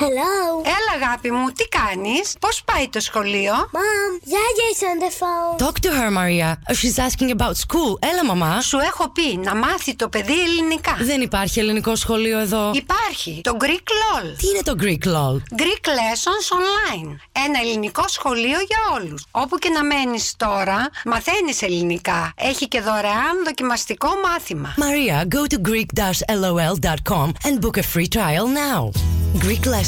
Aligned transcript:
Hello. 0.00 0.62
Έλα, 0.64 1.04
αγάπη 1.04 1.30
μου, 1.30 1.48
τι 1.48 1.64
κάνεις, 1.68 2.34
πώς 2.40 2.62
πάει 2.64 2.88
το 2.88 3.00
σχολείο; 3.00 3.52
Mom, 3.52 4.10
Yaya 4.32 4.66
is 4.72 4.82
on 4.90 4.98
the 5.04 5.12
phone. 5.20 5.66
Talk 5.66 5.76
to 5.80 5.90
her, 5.98 6.10
Maria. 6.10 6.50
She's 6.72 6.98
asking 7.06 7.30
about 7.36 7.56
school. 7.66 7.98
Έλα, 8.10 8.24
μαμά. 8.24 8.60
Σου 8.60 8.78
έχω 8.78 9.10
πει 9.12 9.36
να 9.36 9.54
μάθει 9.54 9.94
το 9.94 10.08
παιδί 10.08 10.40
ελληνικά. 10.40 10.96
Δεν 11.00 11.20
υπάρχει 11.20 11.58
ελληνικό 11.58 11.96
σχολείο 11.96 12.38
εδώ. 12.38 12.70
Υπάρχει 12.74 13.40
το 13.44 13.56
Greek 13.60 13.64
LOL. 13.64 14.34
Τι 14.38 14.48
είναι 14.48 14.62
το 14.64 14.74
Greek 14.80 15.06
LOL? 15.06 15.36
Greek 15.60 15.84
Lessons 15.98 16.46
Online. 16.58 17.16
Ένα 17.32 17.60
ελληνικό 17.60 18.08
σχολείο 18.08 18.58
για 18.68 18.78
όλους. 18.94 19.24
Όπου 19.30 19.58
και 19.58 19.68
να 19.68 19.84
μένεις 19.84 20.34
τώρα, 20.36 20.88
μαθαίνεις 21.04 21.62
ελληνικά. 21.62 22.32
Έχει 22.36 22.68
και 22.68 22.80
δωρεάν 22.80 23.44
δοκιμαστικό 23.44 24.08
μάθημα. 24.24 24.74
Maria, 24.76 25.34
go 25.34 25.54
to 25.54 25.58
greek-lol.com 25.68 27.32
and 27.46 27.60
book 27.60 27.76
a 27.76 27.82
free 27.94 28.08
trial 28.16 28.46
now. 28.46 28.90
Greek 29.46 29.66
Lessons 29.66 29.87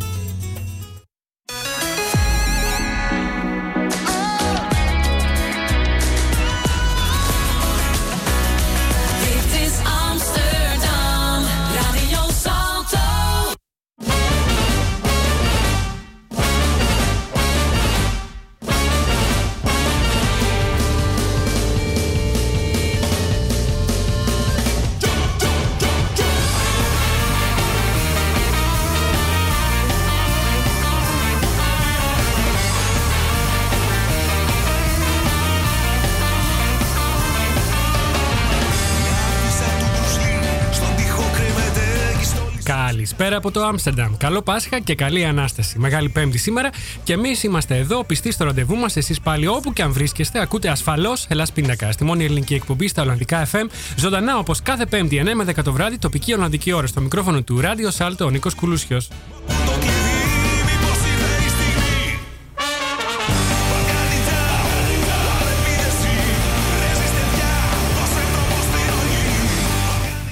Καλησπέρα 43.21 43.47
από 43.47 43.59
το 43.59 43.67
Άμστερνταμ. 43.67 44.17
Καλό 44.17 44.41
Πάσχα 44.41 44.79
και 44.79 44.95
καλή 44.95 45.25
Ανάσταση. 45.25 45.79
Μεγάλη 45.79 46.09
Πέμπτη 46.09 46.37
σήμερα 46.37 46.69
και 47.03 47.13
εμείς 47.13 47.43
είμαστε 47.43 47.77
εδώ 47.77 48.03
πιστοί 48.03 48.31
στο 48.31 48.43
ραντεβού 48.45 48.75
μας. 48.75 48.95
Εσείς 48.95 49.19
πάλι 49.19 49.47
όπου 49.47 49.73
και 49.73 49.81
αν 49.81 49.91
βρίσκεστε, 49.91 50.39
ακούτε 50.39 50.69
ασφαλώς 50.69 51.25
Ελλά 51.29 51.47
Πίνακα. 51.53 51.91
Στη 51.91 52.03
μόνη 52.03 52.23
ελληνική 52.23 52.53
εκπομπή 52.53 52.87
στα 52.87 53.01
Ολλανδικά 53.01 53.47
FM. 53.51 53.65
Ζωντανά 53.95 54.37
όπως 54.37 54.61
κάθε 54.61 54.85
Πέμπτη 54.85 55.23
9 55.25 55.33
με 55.33 55.43
10 55.43 55.63
το 55.63 55.71
βράδυ, 55.71 55.97
τοπική 55.97 56.33
Ολλανδική 56.33 56.71
ώρα. 56.71 56.87
Στο 56.87 57.01
μικρόφωνο 57.01 57.41
του 57.41 57.59
Ράδιο 57.59 57.91
Σάλτο 57.91 58.25
ο 58.25 58.29
Νίκος 58.29 58.55
Κουλούσιος. 58.55 59.07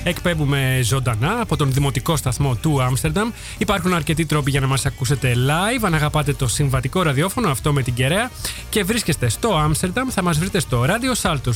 Εκπέμπουμε 0.04 0.80
ζωντανά 0.84 1.42
από 1.42 1.56
τον 1.56 1.74
δημοτικό 1.74 2.16
σταθμό 2.16 2.56
του 2.56 2.82
Άμστερνταμ. 2.82 3.30
Υπάρχουν 3.58 3.94
αρκετοί 3.94 4.26
τρόποι 4.26 4.52
για 4.52 4.60
να 4.60 4.68
μας 4.68 4.86
ακούσετε 4.86 5.34
live. 5.34 5.84
Αν 5.86 5.94
αγαπάτε 5.94 6.34
το 6.34 6.48
συμβατικό 6.48 7.02
ραδιόφωνο, 7.02 7.50
αυτό 7.50 7.74
με 7.74 7.84
την 7.84 7.94
κεραία, 7.94 8.32
και 8.70 8.84
βρίσκεστε 8.84 9.30
στο 9.30 9.58
Άμστερνταμ, 9.58 10.08
θα 10.10 10.24
μας 10.24 10.40
βρείτε 10.40 10.60
στο 10.60 10.86
Radio 10.86 11.22
Salto 11.22 11.52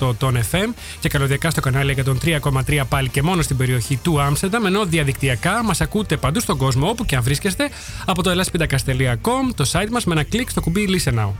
106,8 0.00 0.14
των 0.18 0.38
FM 0.50 0.74
και 1.00 1.08
καλωδιακά 1.08 1.50
στο 1.50 1.60
κανάλι 1.60 1.96
103,3 2.22 2.82
πάλι 2.88 3.08
και 3.08 3.22
μόνο 3.22 3.42
στην 3.42 3.56
περιοχή 3.56 3.96
του 3.96 4.20
Άμστερνταμ. 4.20 4.66
Ενώ 4.66 4.84
διαδικτυακά 4.84 5.64
μας 5.64 5.80
ακούτε 5.80 6.16
παντού 6.16 6.40
στον 6.40 6.56
κόσμο, 6.56 6.88
όπου 6.88 7.04
και 7.04 7.16
αν 7.16 7.22
βρίσκεστε, 7.22 7.68
από 8.04 8.22
το 8.22 8.30
elaspindacas.com, 8.30 9.54
το 9.54 9.70
site 9.72 9.90
μας 9.90 10.04
με 10.04 10.12
ένα 10.12 10.22
κλικ 10.22 10.50
στο 10.50 10.60
κουμπί 10.60 10.88
Listen 10.88 11.14
Now. 11.14 11.30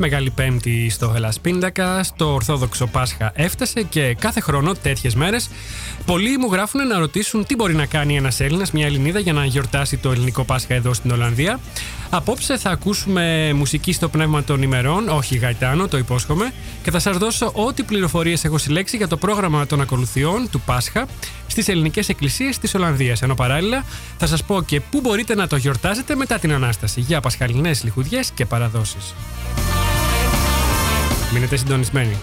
Μεγάλη 0.00 0.30
Πέμπτη 0.30 0.90
στο 0.90 1.14
Hellas 1.16 1.34
Πίντακα, 1.42 2.04
το 2.16 2.32
Ορθόδοξο 2.32 2.86
Πάσχα 2.86 3.32
έφτασε 3.34 3.82
και 3.82 4.16
κάθε 4.18 4.40
χρόνο 4.40 4.74
τέτοιες 4.74 5.14
μέρες 5.14 5.50
πολλοί 6.04 6.38
μου 6.38 6.52
γράφουν 6.52 6.86
να 6.86 6.98
ρωτήσουν 6.98 7.46
τι 7.46 7.54
μπορεί 7.54 7.74
να 7.74 7.86
κάνει 7.86 8.16
ένας 8.16 8.40
Έλληνας, 8.40 8.70
μια 8.70 8.86
Ελληνίδα, 8.86 9.18
για 9.18 9.32
να 9.32 9.44
γιορτάσει 9.44 9.96
το 9.96 10.10
ελληνικό 10.10 10.44
Πάσχα 10.44 10.74
εδώ 10.74 10.94
στην 10.94 11.10
Ολλανδία. 11.10 11.60
Απόψε 12.10 12.58
θα 12.58 12.70
ακούσουμε 12.70 13.52
μουσική 13.54 13.92
στο 13.92 14.08
πνεύμα 14.08 14.44
των 14.44 14.62
ημερών, 14.62 15.08
όχι 15.08 15.36
Γαϊτάνο, 15.36 15.88
το 15.88 15.98
υπόσχομαι, 15.98 16.52
και 16.82 16.90
θα 16.90 16.98
σας 16.98 17.16
δώσω 17.16 17.50
ό,τι 17.54 17.82
πληροφορίες 17.82 18.44
έχω 18.44 18.58
συλλέξει 18.58 18.96
για 18.96 19.08
το 19.08 19.16
πρόγραμμα 19.16 19.66
των 19.66 19.80
ακολουθιών 19.80 20.50
του 20.50 20.60
Πάσχα 20.60 21.06
στις 21.46 21.68
ελληνικές 21.68 22.08
εκκλησίες 22.08 22.58
της 22.58 22.74
Ολλανδίας. 22.74 23.22
Ενώ 23.22 23.34
παράλληλα 23.34 23.84
θα 24.18 24.26
σας 24.26 24.44
πω 24.44 24.62
και 24.62 24.80
πού 24.80 25.00
μπορείτε 25.00 25.34
να 25.34 25.46
το 25.46 25.56
γιορτάζετε 25.56 26.14
μετά 26.14 26.38
την 26.38 26.52
ανάσταση 26.52 27.00
για 27.00 27.20
πασχαλινές 27.20 27.84
λιχουδιές 27.84 28.30
και 28.34 28.46
παραδόσεις. 28.46 29.14
Μείνετε 31.32 31.56
συντονισμένοι. 31.56 32.16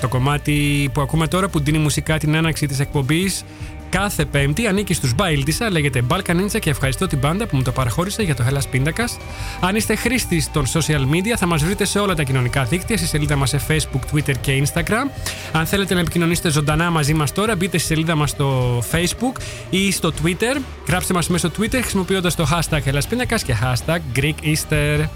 Το 0.00 0.08
κομμάτι 0.08 0.90
που 0.92 1.00
ακούμε 1.00 1.28
τώρα 1.28 1.48
που 1.48 1.60
δίνει 1.60 1.78
μουσικά 1.78 2.18
την 2.18 2.34
έναρξη 2.34 2.66
της 2.66 2.80
εκπομπής 2.80 3.44
κάθε 3.90 4.24
Πέμπτη 4.24 4.66
ανήκει 4.66 4.94
στους 4.94 5.14
Μπάιλτισα, 5.14 5.70
λέγεται 5.70 6.02
Balkan 6.08 6.36
Ninja 6.36 6.58
και 6.60 6.70
ευχαριστώ 6.70 7.06
την 7.06 7.18
μπάντα 7.18 7.46
που 7.46 7.56
μου 7.56 7.62
το 7.62 7.72
παραχώρησε 7.72 8.22
για 8.22 8.34
το 8.34 8.44
Hellas 8.48 8.76
Pindakaas. 8.76 9.18
Αν 9.60 9.76
είστε 9.76 9.94
χρήστης 9.94 10.50
των 10.52 10.66
social 10.66 11.00
media 11.10 11.34
θα 11.36 11.46
μας 11.46 11.64
βρείτε 11.64 11.84
σε 11.84 11.98
όλα 11.98 12.14
τα 12.14 12.22
κοινωνικά 12.22 12.64
δίκτυα, 12.64 12.96
στη 12.96 13.06
σελίδα 13.06 13.36
μας 13.36 13.48
σε 13.48 13.60
Facebook, 13.68 14.14
Twitter 14.14 14.34
και 14.40 14.62
Instagram. 14.64 15.10
Αν 15.52 15.66
θέλετε 15.66 15.94
να 15.94 16.00
επικοινωνήσετε 16.00 16.50
ζωντανά 16.50 16.90
μαζί 16.90 17.14
μας 17.14 17.32
τώρα, 17.32 17.56
μπείτε 17.56 17.78
στη 17.78 17.86
σελίδα 17.86 18.14
μας 18.14 18.30
στο 18.30 18.78
Facebook 18.92 19.40
ή 19.70 19.92
στο 19.92 20.12
Twitter. 20.22 20.60
Γράψτε 20.88 21.14
μας 21.14 21.28
μέσω 21.28 21.50
Twitter 21.58 21.78
χρησιμοποιώντας 21.80 22.34
το 22.34 22.46
hashtag 22.50 22.80
Hellas 22.84 23.08
Pindakaas 23.10 23.40
και 23.44 23.54
hashtag 23.62 24.18
Greek 24.18 24.34
Easter. 24.44 25.08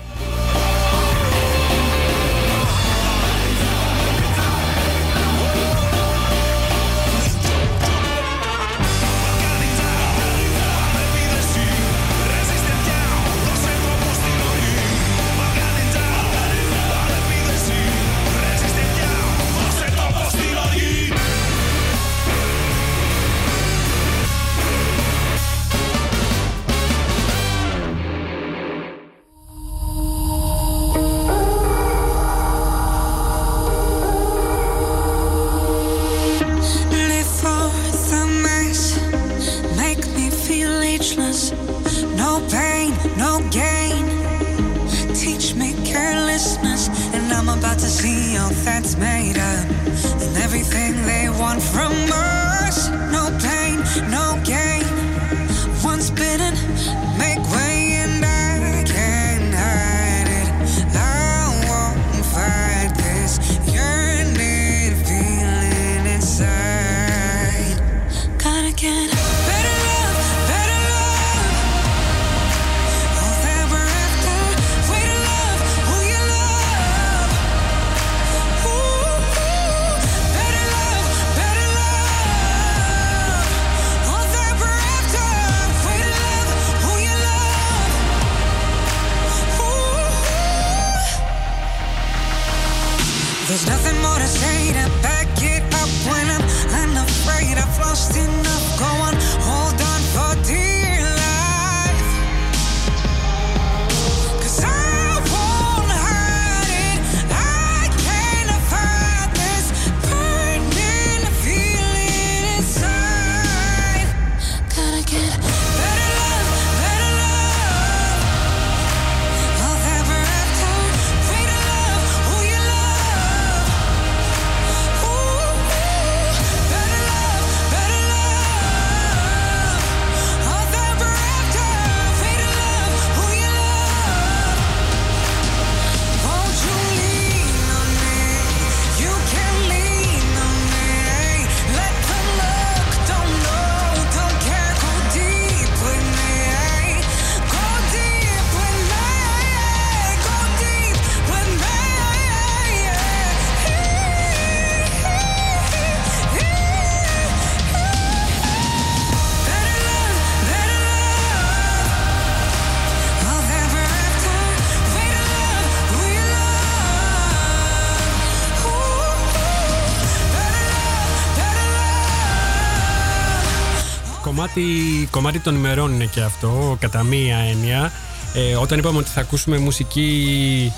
Των 175.44 175.55
ημερών 175.55 175.93
είναι 175.93 176.05
και 176.05 176.20
αυτό, 176.20 176.76
κατά 176.81 177.02
μία 177.02 177.37
έννοια. 177.37 177.93
Ε, 178.35 178.56
όταν 178.56 178.79
είπαμε 178.79 178.99
ότι 178.99 179.11
θα 179.11 179.20
ακούσουμε 179.20 179.58
μουσική 179.58 180.73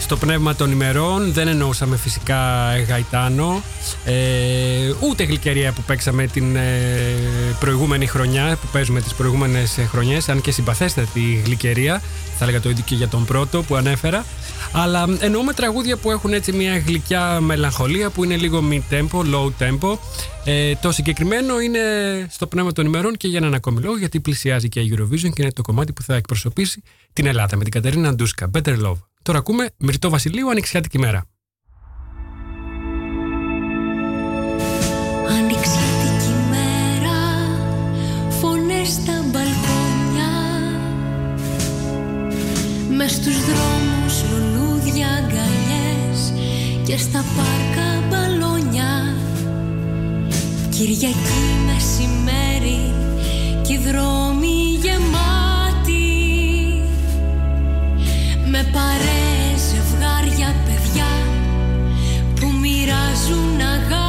στο 0.00 0.16
πνεύμα 0.16 0.54
των 0.54 0.70
ημερών, 0.70 1.32
δεν 1.32 1.48
εννοούσαμε 1.48 1.96
φυσικά 1.96 2.36
Γαϊτάνο, 2.88 3.62
ε, 4.04 4.14
ούτε 5.00 5.24
γλυκερία 5.24 5.72
που 5.72 5.82
παίξαμε 5.82 6.26
την 6.26 6.56
ε, 6.56 6.82
προηγούμενη 7.60 8.06
χρονιά, 8.06 8.58
που 8.60 8.66
παίζουμε 8.72 9.00
τις 9.00 9.14
προηγούμενες 9.14 9.78
ε, 9.78 9.82
χρονιές, 9.82 10.28
αν 10.28 10.40
και 10.40 10.50
συμπαθέστατη 10.50 11.42
γλυκερία, 11.44 12.02
θα 12.38 12.44
έλεγα 12.44 12.60
το 12.60 12.70
ίδιο 12.70 12.84
και 12.86 12.94
για 12.94 13.08
τον 13.08 13.24
πρώτο 13.24 13.62
που 13.62 13.76
ανέφερα. 13.76 14.24
Αλλά 14.72 15.06
εννοούμε 15.20 15.52
τραγούδια 15.52 15.96
που 15.96 16.10
έχουν 16.10 16.32
έτσι 16.32 16.52
μια 16.52 16.78
γλυκιά 16.78 17.40
μελαγχολία 17.40 18.10
που 18.10 18.24
είναι 18.24 18.36
λίγο 18.36 18.64
mid-tempo, 18.70 19.20
low 19.34 19.50
tempo. 19.58 19.98
Ε, 20.44 20.74
το 20.74 20.92
συγκεκριμένο 20.92 21.60
είναι 21.60 21.80
στο 22.30 22.46
πνεύμα 22.46 22.72
των 22.72 22.86
ημερών 22.86 23.16
και 23.16 23.28
για 23.28 23.38
έναν 23.38 23.54
ακόμη 23.54 23.80
λόγο, 23.80 23.98
γιατί 23.98 24.20
πλησιάζει 24.20 24.68
και 24.68 24.80
η 24.80 24.96
Eurovision 24.96 25.30
και 25.32 25.42
είναι 25.42 25.52
το 25.52 25.62
κομμάτι 25.62 25.92
που 25.92 26.02
θα 26.02 26.14
εκπροσωπήσει 26.14 26.82
την 27.12 27.26
Ελλάδα 27.26 27.56
με 27.56 27.62
την 27.62 27.72
Κατερίνα 27.72 28.14
Ντούσκα. 28.14 28.50
Better 28.54 28.76
Love. 28.82 28.98
Τώρα 29.28 29.40
ακούμε 29.40 29.70
Μυρτό 29.76 30.10
Βασιλείου, 30.10 30.50
Ανοιξιάτικη 30.50 30.98
μέρα. 30.98 31.24
Ανοιξιάτικη 35.28 36.34
μέρα, 36.50 37.18
φωνές 38.40 38.88
στα 38.88 39.24
μπαλκόνια. 39.30 40.32
Μες 42.96 43.12
στους 43.12 43.36
δρόμους 43.44 44.24
λουλούδια 44.30 45.08
αγκαλιές 45.08 46.32
Και 46.86 46.96
στα 46.96 47.24
πάρκα 47.36 48.06
μπαλόνια. 48.08 49.16
Κυριακή 50.70 51.42
μεσημέρι 51.66 52.94
κι 53.62 53.72
οι 53.72 53.78
δρόμοι 53.78 54.78
γεμάτοι 54.82 55.07
Με 58.50 58.64
παρέες 58.72 59.60
ζευγάρια 59.70 60.54
παιδιά 60.64 61.06
που 62.34 62.46
μοιράζουν 62.60 63.60
αγάπη 63.60 64.07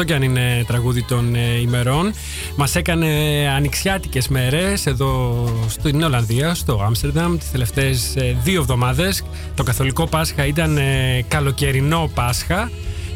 Αυτό 0.00 0.12
κι 0.12 0.18
αν 0.18 0.30
είναι 0.30 0.64
τραγούδι 0.66 1.02
των 1.02 1.34
ε, 1.34 1.60
ημερών. 1.60 2.12
Μας 2.56 2.76
έκανε 2.76 3.08
ανοιξιάτικες 3.56 4.28
μέρες 4.28 4.86
εδώ 4.86 5.44
στην 5.68 6.02
Ολλανδία, 6.02 6.54
στο 6.54 6.82
Άμστερνταμ, 6.84 7.38
τις 7.38 7.50
τελευταίες 7.50 8.16
ε, 8.16 8.36
δύο 8.42 8.60
εβδομάδες. 8.60 9.24
Το 9.54 9.62
καθολικό 9.62 10.06
Πάσχα 10.06 10.46
ήταν 10.46 10.76
ε, 10.76 11.24
καλοκαιρινό 11.28 12.10
Πάσχα. 12.14 12.70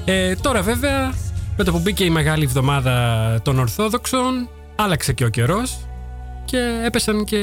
Ε, 0.05 0.35
τώρα 0.35 0.63
βέβαια, 0.63 1.15
με 1.57 1.65
το 1.65 1.73
που 1.73 1.79
μπήκε 1.79 2.05
η 2.05 2.11
μεγάλη 2.11 2.45
εβδομάδα 2.45 3.41
των 3.45 3.59
Ορθόδοξων, 3.59 4.49
άλλαξε 4.77 5.13
και 5.13 5.25
ο 5.25 5.29
καιρός 5.29 5.79
και 6.45 6.59
έπεσαν 6.85 7.25
και 7.25 7.37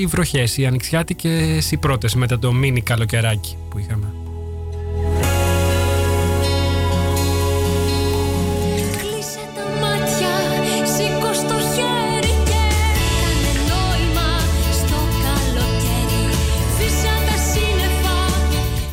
οι 0.00 0.06
βροχές, 0.06 0.56
οι 0.56 0.66
ανοιξιάτικες 0.66 1.70
οι 1.70 1.76
πρώτες 1.76 2.14
μετά 2.14 2.38
το 2.38 2.52
μίνι 2.52 2.80
καλοκαιράκι 2.80 3.56
που 3.70 3.78
είχαμε. 3.78 4.23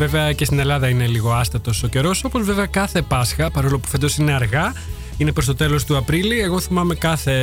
Βέβαια 0.01 0.33
και 0.33 0.45
στην 0.45 0.59
Ελλάδα 0.59 0.89
είναι 0.89 1.07
λίγο 1.07 1.31
άστατος 1.31 1.83
ο 1.83 1.87
καιρός, 1.87 2.23
όπως 2.23 2.43
βέβαια 2.43 2.65
κάθε 2.65 3.01
Πάσχα, 3.01 3.51
παρόλο 3.51 3.79
που 3.79 3.87
φέτος 3.87 4.17
είναι 4.17 4.33
αργά, 4.33 4.73
Είναι 5.17 5.31
προς 5.31 5.45
το 5.45 5.55
τέλος 5.55 5.85
του 5.85 5.97
Απρίλη. 5.97 6.39
Εγώ 6.39 6.59
θυμάμαι 6.59 6.95
κάθε 6.95 7.35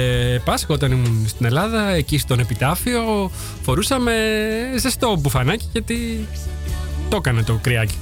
Πάσχα 0.44 0.74
όταν 0.74 0.92
ήμουν 0.92 1.24
στην 1.28 1.46
Ελλάδα, 1.46 1.88
εκεί 1.88 2.18
στον 2.18 2.38
επιτάφιο, 2.38 3.30
φορούσαμε 3.62 4.12
ζεστό 4.78 5.16
μπουφανάκι 5.20 5.68
γιατί 5.72 6.26
το 7.08 7.16
έκανε 7.16 7.42
το 7.42 7.58
κρυάκι. 7.62 7.96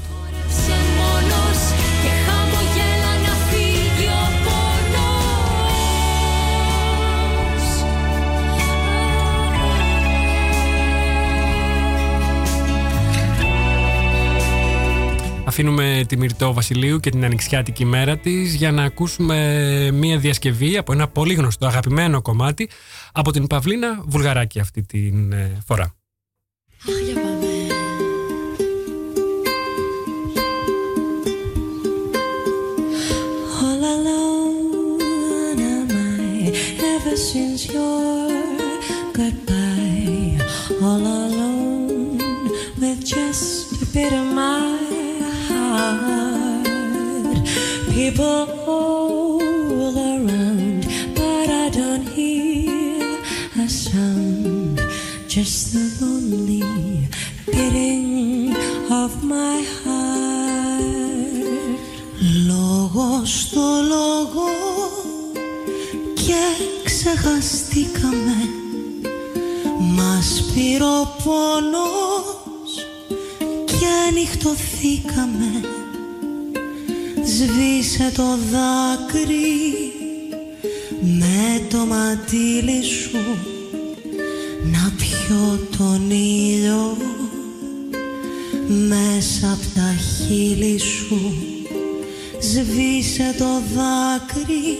Αφήνουμε 15.58 16.04
τη 16.08 16.16
Μυρτώ 16.16 16.52
Βασιλείου 16.52 17.00
και 17.00 17.10
την 17.10 17.24
ανοιξιάτικη 17.24 17.84
μέρα 17.84 18.16
της 18.16 18.54
για 18.54 18.72
να 18.72 18.82
ακούσουμε 18.82 19.90
μία 19.92 20.18
διασκευή 20.18 20.76
από 20.76 20.92
ένα 20.92 21.08
πολύ 21.08 21.34
γνωστό 21.34 21.66
αγαπημένο 21.66 22.22
κομμάτι 22.22 22.68
από 23.12 23.30
την 23.30 23.46
Παυλίνα 23.46 24.02
Βουλγαράκη 24.06 24.60
αυτή 24.60 24.82
την 24.82 25.32
ε, 25.32 25.58
φορά. 25.66 25.94
All 33.62 33.82
alone 33.94 35.58
am 35.74 35.90
I 35.90 36.52
ever 36.94 37.16
since 37.30 37.60
your 37.74 38.30
goodbye. 39.18 40.38
All 40.88 41.04
alone 41.22 42.18
with 42.80 43.00
just 43.14 43.82
a 43.82 43.86
bit 43.94 44.12
of 44.20 44.26
my 44.34 44.85
People 48.06 48.48
all 48.68 49.98
around, 49.98 50.84
but 51.16 51.48
I 51.50 51.68
don't 51.70 52.06
hear 52.06 53.18
a 53.58 53.68
sound. 53.68 54.80
Just 55.26 55.72
the 55.72 55.84
lonely 56.00 56.62
beating 57.50 58.54
of 59.02 59.24
my 59.24 59.58
heart. 59.82 60.86
Λόγο 62.46 63.24
στο 63.24 63.66
λόγο 63.88 64.48
και 66.14 66.42
ξεχαστήκαμε 66.84 68.36
Μας 69.78 70.52
πήρε 70.54 70.84
ο 70.84 71.16
πόνος 71.24 72.86
και 73.64 73.86
ανοιχτωθήκαμε 74.08 75.75
Σβήσε 77.36 78.12
το 78.14 78.38
δάκρυ 78.50 79.92
με 81.00 81.66
το 81.70 81.76
ματήλι 81.76 82.82
σου. 82.82 83.18
Να 84.72 84.92
πιω 84.96 85.66
τον 85.78 86.10
ήλιο 86.10 86.96
μέσα 88.88 89.52
απ' 89.52 89.74
τα 89.74 89.94
χείλη 89.98 90.78
σου. 90.78 91.34
Σβήσε 92.40 93.34
το 93.38 93.62
δάκρυ 93.74 94.78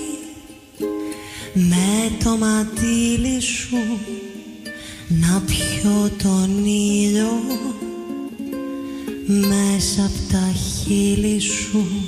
με 1.52 2.10
το 2.24 2.36
ματήλι 2.36 3.40
σου. 3.40 3.98
Να 5.08 5.42
πιω 5.46 6.10
τον 6.22 6.64
ήλιο 6.64 7.42
μέσα 9.26 10.04
απ' 10.04 10.32
τα 10.32 10.52
χείλη 10.52 11.40
σου 11.40 12.05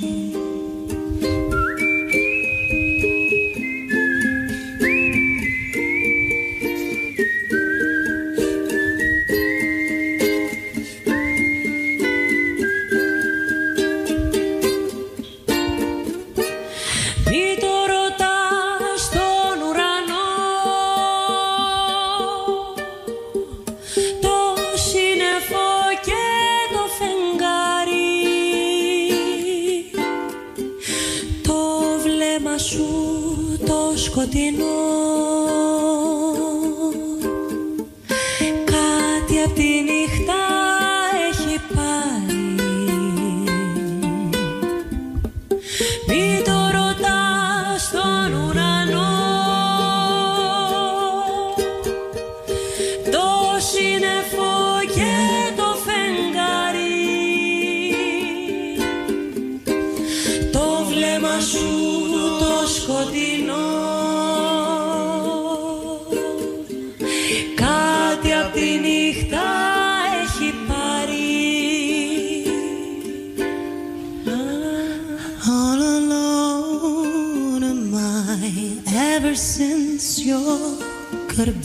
το 34.31 34.35
σκοτεινό 34.37 35.18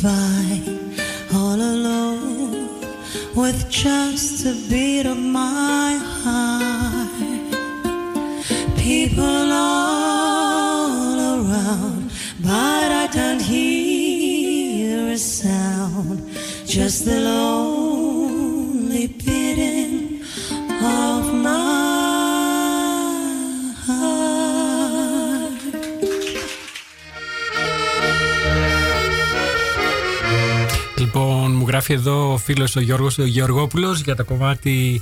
Bye. 0.05 0.64
Γράφει 31.89 32.09
εδώ 32.09 32.33
ο 32.33 32.37
φίλος 32.37 32.77
ο 32.77 32.81
Γιώργος 32.81 33.19
ο 33.19 33.25
Γεωργόπουλος 33.25 34.01
για 34.01 34.17
το 34.17 34.25
κομμάτι 34.25 35.01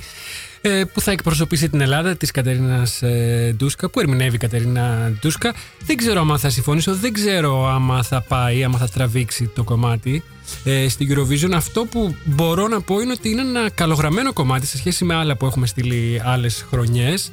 ε, 0.61 0.83
που 0.93 1.01
θα 1.01 1.11
εκπροσωπήσει 1.11 1.69
την 1.69 1.81
Ελλάδα 1.81 2.15
της 2.15 2.31
Κατερίνας 2.31 3.01
ε, 3.01 3.53
Ντούσκα, 3.57 3.89
που 3.89 3.99
ερμηνεύει 3.99 4.35
η 4.35 4.37
Κατερίνα 4.37 5.11
Ντούσκα. 5.19 5.53
Δεν 5.85 5.95
ξέρω 5.95 6.19
άμα 6.19 6.37
θα 6.37 6.49
συμφωνήσω, 6.49 6.95
δεν 6.95 7.13
ξέρω 7.13 7.67
άμα 7.69 8.03
θα 8.03 8.21
πάει, 8.21 8.63
άμα 8.63 8.77
θα 8.77 8.89
τραβήξει 8.89 9.51
το 9.55 9.63
κομμάτι 9.63 10.23
ε, 10.63 10.89
στην 10.89 11.07
Eurovision. 11.11 11.51
Αυτό 11.53 11.85
που 11.85 12.15
μπορώ 12.23 12.67
να 12.67 12.81
πω 12.81 12.99
είναι 12.99 13.11
ότι 13.11 13.29
είναι 13.29 13.41
ένα 13.41 13.69
καλογραμμένο 13.69 14.33
κομμάτι 14.33 14.65
σε 14.65 14.77
σχέση 14.77 15.05
με 15.05 15.15
άλλα 15.15 15.35
που 15.35 15.45
έχουμε 15.45 15.67
στείλει 15.67 16.21
άλλες 16.23 16.65
χρονιές. 16.69 17.31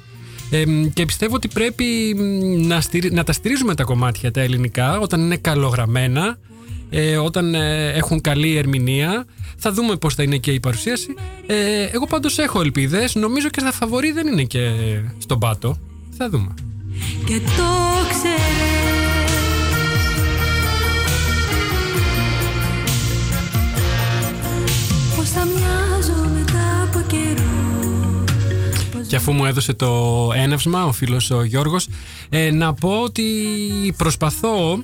Ε, 0.50 0.64
και 0.92 1.04
πιστεύω 1.04 1.35
ότι 1.35 1.49
πρέπει 1.49 1.85
μ, 2.16 2.66
να, 2.66 2.80
στηρι- 2.80 3.12
να 3.12 3.25
τα 3.25 3.33
στηρίζουμε 3.33 3.75
τα 3.75 3.85
κομμάτια 3.85 4.30
τα 4.30 4.40
ελληνικά 4.40 4.99
όταν 4.99 5.21
είναι 5.21 5.37
καλογραμμένα, 5.37 6.38
ε, 6.90 7.16
όταν 7.16 7.54
ε, 7.54 7.92
έχουν 7.92 8.20
καλή 8.20 8.56
ερμηνεία. 8.56 9.25
Θα 9.56 9.73
δούμε 9.73 9.97
πώς 9.97 10.14
θα 10.14 10.23
είναι 10.23 10.37
και 10.37 10.52
η 10.52 10.61
παρουσίαση. 10.61 11.14
Ε, 11.47 11.85
εγώ 11.92 12.06
πάντως 12.06 12.38
έχω 12.38 12.61
ελπίδες. 12.61 13.14
Νομίζω 13.14 13.49
και 13.49 13.61
στα 13.61 13.73
φαβορή 13.73 14.12
δεν 14.12 14.26
είναι 14.26 14.42
και 14.42 14.70
στον 15.18 15.38
πάτο. 15.38 15.76
Θα 16.16 16.28
δούμε. 16.28 16.54
και 17.25 17.38
το 17.38 17.70
ξέρεις 18.11 18.61
Πως 25.16 25.28
θα 25.28 25.44
μοιάζω 25.44 26.30
μετά 26.35 26.82
από 26.88 27.00
καιρό 27.06 27.50
Πως 27.56 27.70
Και 29.11 29.17
αφού 29.17 29.33
μου 29.33 29.45
έδωσε 29.45 29.73
το 29.73 30.31
έναυσμα 30.35 30.85
ο 30.85 30.93
φίλος 30.93 31.31
ο 31.31 31.43
Γιώργος 31.43 31.88
ε, 32.29 32.50
να 32.50 32.75
πω 32.75 32.88
ότι 32.88 33.25
προσπαθώ 33.97 34.83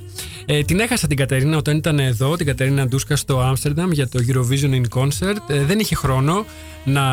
Ε, 0.49 0.63
την 0.63 0.81
έχασα 0.81 1.07
την 1.07 1.17
Κατερίνα 1.17 1.57
όταν 1.57 1.77
ήταν 1.77 1.99
εδώ, 1.99 2.37
την 2.37 2.47
Κατερίνα 2.47 2.87
Ντούσκα 2.87 3.17
στο 3.17 3.41
Άμστερνταμ 3.41 3.91
για 3.93 4.09
το 4.09 4.21
Eurovision 4.29 4.71
in 4.71 5.01
Concert. 5.01 5.37
Ε, 5.47 5.65
δεν 5.65 5.79
είχε 5.79 5.95
χρόνο 5.95 6.45
να 6.85 7.05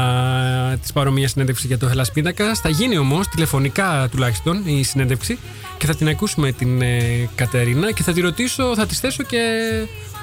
της 0.81 0.91
πάρω 0.93 1.11
μια 1.11 1.27
συνέντευξη 1.27 1.67
για 1.67 1.77
το 1.77 1.89
Hellas 1.93 2.13
Πίνακα. 2.13 2.55
Θα 2.55 2.69
γίνει 2.69 2.97
όμως 2.97 3.27
τηλεφωνικά 3.27 4.07
τουλάχιστον 4.11 4.61
η 4.65 4.83
συνέντευξη 4.83 5.37
και 5.77 5.85
θα 5.85 5.95
την 5.95 6.07
ακούσουμε 6.07 6.51
την 6.51 6.81
ε, 6.81 7.29
Κατερίνα 7.35 7.91
και 7.91 8.03
θα 8.03 8.13
τη 8.13 8.21
ρωτήσω, 8.21 8.75
θα 8.75 8.85
της 8.85 8.99
θέσω 8.99 9.23
και 9.23 9.41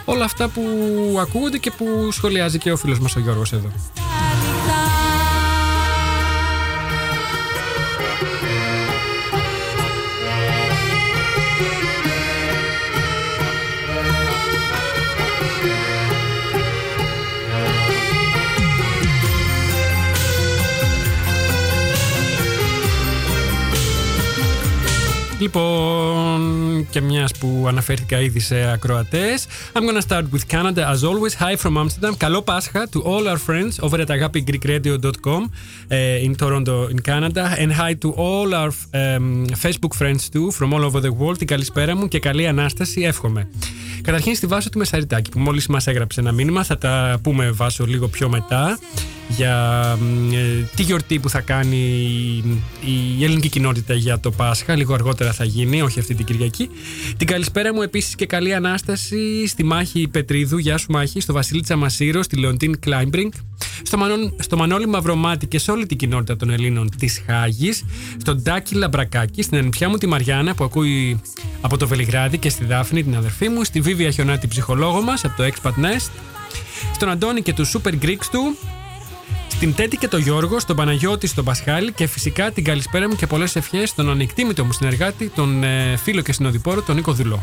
όλα 0.05 0.25
αυτά 0.25 0.49
που 0.49 0.63
ακούγονται 1.21 1.59
και 1.59 1.71
που 1.71 2.09
σχολιάζει 2.11 2.59
και 2.59 2.73
ο 2.73 2.77
φίλος 2.77 2.99
μας 2.99 3.17
ο 3.17 3.21
Γιώργος 3.21 3.53
εδώ. 3.53 3.71
Λοιπόν, 25.41 26.87
και 26.91 27.01
μιας 27.01 27.33
που 27.39 27.65
αναφέρθηκα 27.69 28.21
ήδη 28.21 28.41
σε 28.41 28.71
ακροατές, 28.73 29.47
I'm 29.73 29.79
gonna 29.79 30.09
start 30.09 30.23
with 30.23 30.57
Canada 30.57 30.93
as 30.93 31.03
always. 31.03 31.35
Hi 31.41 31.57
from 31.57 31.77
Amsterdam. 31.77 32.17
Καλό 32.17 32.43
Πάσχα 32.43 32.89
to 32.93 32.99
all 32.99 33.29
our 33.29 33.39
friends 33.49 33.79
over 33.81 34.01
at 34.01 34.09
agapigreekradio.com 34.09 35.43
uh, 35.43 36.27
in 36.27 36.35
Toronto, 36.35 36.89
in 36.89 37.01
Canada. 37.11 37.45
And 37.59 37.73
hi 37.73 37.95
to 38.03 38.09
all 38.25 38.55
our 38.55 38.71
um, 38.71 39.47
Facebook 39.65 39.95
friends 40.01 40.23
too 40.35 40.51
from 40.51 40.73
all 40.75 40.85
over 40.85 41.01
the 41.01 41.13
world. 41.21 41.39
Την 41.39 41.47
καλησπέρα 41.47 41.97
μου 41.97 42.09
και 42.09 42.19
καλή 42.19 42.47
ανάσταση, 42.47 43.01
εύχομαι. 43.01 43.49
Καταρχήν 44.03 44.35
στη 44.35 44.47
Βάσο 44.47 44.69
του 44.69 44.79
Μεσαριτάκη 44.79 45.31
που 45.31 45.39
μόλις 45.39 45.67
μας 45.67 45.87
έγραψε 45.87 46.21
ένα 46.21 46.33
μήνυμα, 46.33 46.65
θα 46.65 46.79
τα 46.79 47.19
πούμε 47.23 47.51
Βάσο 47.51 47.87
λίγο 47.87 48.09
πιο 48.09 48.29
μετά 48.29 48.79
για 49.37 49.83
ε, 50.33 50.65
τη 50.77 50.83
γιορτή 50.83 51.19
που 51.19 51.29
θα 51.29 51.41
κάνει 51.41 51.77
η 53.19 53.25
ελληνική 53.25 53.49
κοινότητα 53.49 53.95
για 53.95 54.21
το 54.21 54.31
Πάσχα. 54.31 54.77
Λίγο 54.77 54.95
αργότερα 54.95 55.30
θα 55.33 55.45
γίνει, 55.45 55.83
όχι 55.83 55.99
αυτή 55.99 56.15
την 56.15 56.25
Κυριακή. 56.27 56.69
Την 57.17 57.27
καλησπέρα 57.27 57.75
μου 57.75 57.83
επίσης 57.83 58.15
και 58.15 58.27
καλή 58.27 58.55
Ανάσταση 58.55 59.47
στη 59.47 59.63
Μάχη 59.63 60.09
Πετρίδου. 60.09 60.59
Γεια 60.59 60.79
σου 60.79 60.87
Μάχη, 60.91 61.21
στο 61.21 61.33
Βασίλη 61.33 61.63
Τσαμασίρο, 61.63 62.23
στη 62.23 62.37
Λεοντίν 62.37 62.81
Κλάιμπρινγκ, 62.81 63.31
στο, 63.83 63.97
Μανώ, 63.97 64.15
στο 64.39 64.57
Μανώλη 64.57 64.87
Μαυρομάτη 64.87 65.47
και 65.47 65.59
σε 65.59 65.71
όλη 65.71 65.87
την 65.87 65.97
κοινότητα 65.97 66.37
των 66.37 66.51
Ελλήνων 66.51 66.91
της 66.99 67.23
Χάγης, 67.27 67.85
στον 68.17 68.43
Τάκη 68.43 68.75
Λαμπρακάκη, 68.75 69.43
στην 69.43 69.59
ενπιά 69.59 69.89
μου 69.89 69.97
τη 69.97 70.07
Μαριάννα 70.07 70.55
που 70.55 70.65
ακούει 70.65 71.21
από 71.61 71.77
το 71.77 71.87
Βελιγράδι 71.87 72.39
και 72.39 72.49
στη 72.49 72.65
Δάφνη 72.65 73.03
την 73.03 73.17
αδερφή 73.17 73.49
μου, 73.49 73.65
στη 73.65 73.81
Βίβια 73.81 74.11
Χιονάτη 74.11 74.47
ψυχολόγο 74.47 75.03
μας 75.03 75.25
από 75.25 75.37
το 75.37 75.45
Expat 75.45 75.85
Nest, 75.85 76.11
στον 76.95 77.09
Αντώνη 77.09 77.43
και 77.43 77.53
τους 77.53 77.77
Super 77.77 78.05
Greeks 78.05 78.25
του, 78.31 78.57
την 79.61 79.75
Τέτη 79.75 79.97
και 79.97 80.09
τον 80.09 80.21
Γιώργο, 80.21 80.59
στον 80.59 80.77
Παναγιώτη, 80.77 81.27
στον 81.27 81.45
Πασχάλη 81.45 81.93
και 81.93 82.07
φυσικά 82.07 82.51
την 82.51 82.65
καλησπέρα 82.65 83.09
μου 83.09 83.15
και 83.15 83.27
πολλές 83.27 83.57
ευχές 83.57 83.89
στον 83.89 84.11
ανεκτήμητο 84.11 84.65
μου 84.65 84.73
συνεργάτη, 84.73 85.29
τον 85.29 85.63
ε, 85.65 85.97
φίλο 85.97 86.21
και 86.21 86.33
συνοδοιπόρο, 86.33 86.83
τον 86.83 86.95
Νίκο 86.95 87.13
Δουλό. 87.13 87.43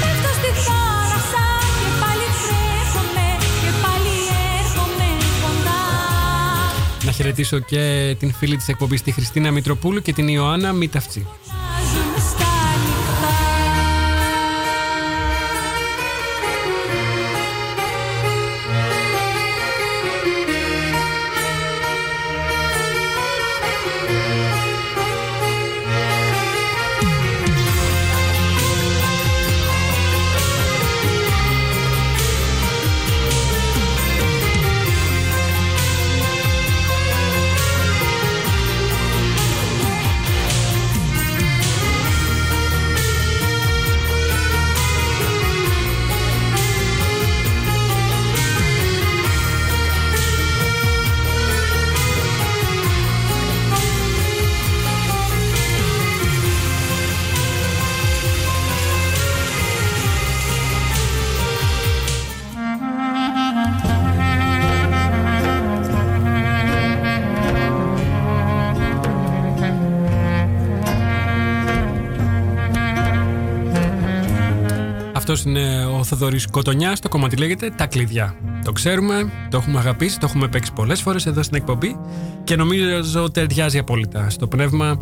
Πέφτω 0.00 0.28
στη 0.28 0.60
θάλασσα 0.60 1.44
και 1.80 1.90
πάλι 2.00 2.26
τρέχομαι 2.46 3.26
και 3.62 3.70
πάλι 3.82 4.14
έρχομαι 4.60 5.06
κοντά. 5.42 5.80
Να 7.04 7.12
χαιρετήσω 7.12 7.58
και 7.58 8.16
την 8.18 8.32
φίλη 8.32 8.56
της 8.56 8.68
εκπομπής, 8.68 9.02
τη 9.02 9.12
Χριστίνα 9.12 9.50
Μητροπούλου 9.50 10.02
και 10.02 10.12
την 10.12 10.28
Ιωάννα 10.28 10.72
Μηταυτσή. 10.72 11.26
Αυτός 75.32 75.44
είναι 75.52 75.84
ο 75.84 76.04
Θοδωρής 76.04 76.46
Κοτονιάς. 76.46 77.00
Το 77.00 77.08
κομμάτι 77.08 77.36
λέγεται 77.36 77.70
Τα 77.76 77.86
κλειδιά. 77.86 78.34
Το 78.64 78.72
ξέρουμε, 78.72 79.32
το 79.50 79.56
έχουμε 79.56 79.78
αγαπήσει, 79.78 80.18
το 80.18 80.26
έχουμε 80.28 80.48
παίξει 80.48 80.72
πολλές 80.72 81.00
φορές 81.00 81.26
εδώ 81.26 81.42
στην 81.42 81.56
εκπομπή 81.56 81.96
και 82.44 82.56
νομίζω 82.56 83.30
ταιριάζει 83.30 83.78
απόλυτα 83.78 84.30
στο 84.30 84.46
πνεύμα 84.46 85.00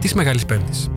της 0.00 0.14
Μεγάλης 0.14 0.46
Πέμπτης. 0.46 0.90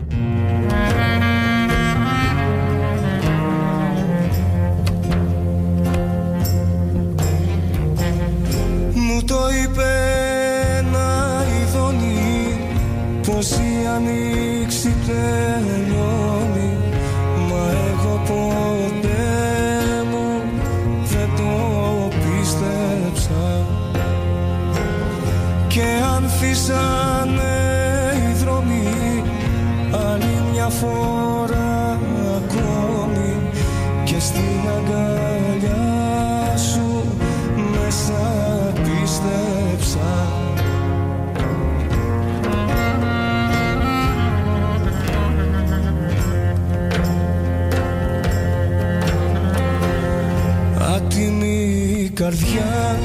Μου 8.94 9.24
το 9.26 9.40
είπε 9.62 9.84
ένα 10.78 11.44
ειδονή 11.62 12.58
πως 13.26 13.50
η 13.50 13.86
ανοίξη 13.94 14.94
τελειώνει 15.06 15.83
αν 26.70 27.24
φύσανε 27.24 28.30
οι 28.30 28.32
δρόμοι 28.44 29.22
άλλη 30.10 30.42
μια 30.52 30.68
φορά 30.68 31.98
ακόμη. 32.36 33.36
Και 34.04 34.20
στην 34.20 34.68
αγκαλιά 34.76 36.56
σου 36.56 37.04
μέσα 37.70 38.22
πίστεψα. 38.74 40.28
Άτιμη 50.94 52.10
καρδιά 52.14 52.98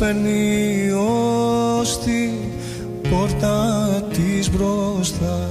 θα 0.00 0.06
σε 0.06 0.12
φέρνει 0.12 0.90
ως 0.90 1.98
τη 1.98 2.30
πόρτα 3.10 3.86
της 4.12 4.50
μπροστά. 4.50 5.50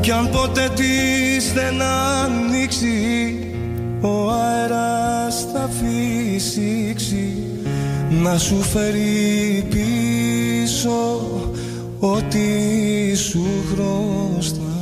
Κι 0.00 0.10
αν 0.10 0.30
ποτέ 0.30 0.70
της 0.74 1.52
δεν 1.52 1.82
ανοίξει 1.82 3.38
ο 4.00 4.30
αέρας 4.30 5.46
θα 5.52 5.68
φυσήξει. 5.68 7.36
Να 8.22 8.38
σου 8.38 8.62
φέρει 8.62 9.66
πίσω 9.70 11.20
ό,τι 11.98 13.14
σου 13.14 13.46
χρωστά 13.70 14.73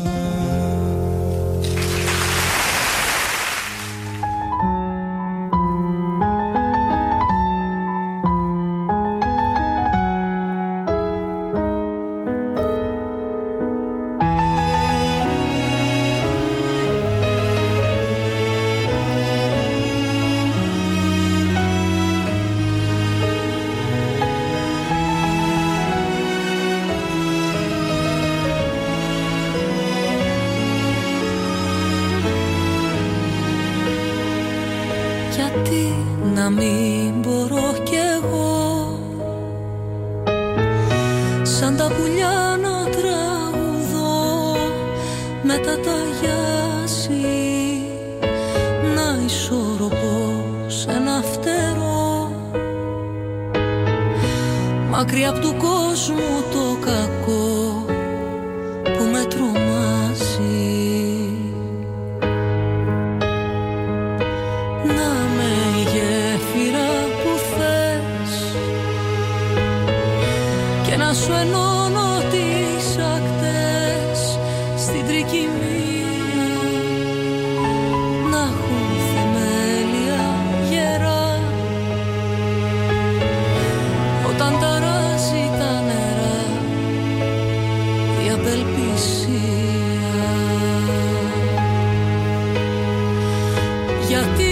γιατί 94.12 94.51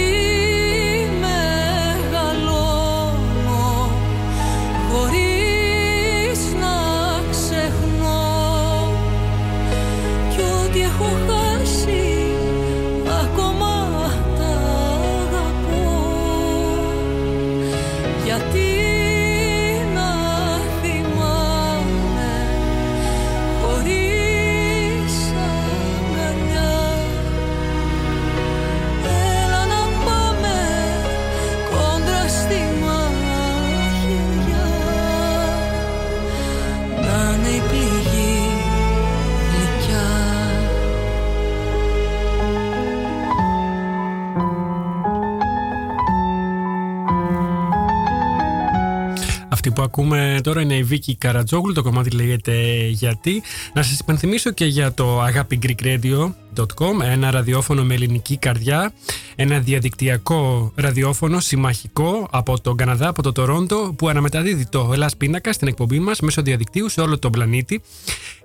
ακούμε 49.91 50.39
τώρα 50.43 50.61
είναι 50.61 50.75
η 50.75 50.83
Βίκη 50.83 51.15
Καρατζόγλου. 51.15 51.73
Το 51.73 51.81
κομμάτι 51.81 52.09
λέγεται 52.09 52.53
Γιατί. 52.87 53.41
Να 53.73 53.83
σας 53.83 53.99
υπενθυμίσω 53.99 54.51
και 54.51 54.65
για 54.65 54.93
το 54.93 55.23
agapigreekradio.com, 55.25 57.01
ένα 57.03 57.31
ραδιόφωνο 57.31 57.83
με 57.83 57.93
ελληνική 57.93 58.37
καρδιά. 58.37 58.93
Ένα 59.35 59.59
διαδικτυακό 59.59 60.71
ραδιόφωνο 60.75 61.39
συμμαχικό 61.39 62.27
από 62.31 62.61
τον 62.61 62.77
Καναδά, 62.77 63.07
από 63.07 63.21
το 63.21 63.31
Τορόντο, 63.31 63.93
που 63.97 64.09
αναμεταδίδει 64.09 64.65
το 64.65 64.89
Ελλάς 64.93 65.17
Πίνακα 65.17 65.53
στην 65.53 65.67
εκπομπή 65.67 65.99
μας 65.99 66.19
μέσω 66.19 66.41
διαδικτύου 66.41 66.89
σε 66.89 67.01
όλο 67.01 67.19
τον 67.19 67.31
πλανήτη. 67.31 67.81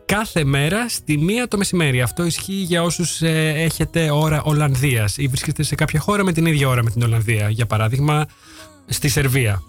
Κάθε 0.04 0.44
μέρα 0.44 0.88
στη 0.88 1.18
μία 1.18 1.48
το 1.48 1.56
μεσημέρι. 1.56 2.00
Αυτό 2.02 2.24
ισχύει 2.24 2.52
για 2.52 2.82
όσους 2.82 3.22
ε, 3.22 3.52
έχετε 3.56 4.10
ώρα 4.10 4.42
Ολλανδίας 4.42 5.16
ή 5.16 5.26
βρίσκεστε 5.26 5.62
σε 5.62 5.74
κάποια 5.74 6.00
χώρα 6.00 6.24
με 6.24 6.32
την 6.32 6.46
ίδια 6.46 6.68
ώρα 6.68 6.82
με 6.82 6.90
την 6.90 7.02
Ολλανδία. 7.02 7.50
Για 7.50 7.66
παράδειγμα, 7.66 8.26
στη 8.86 9.08
Σερβία. 9.08 9.62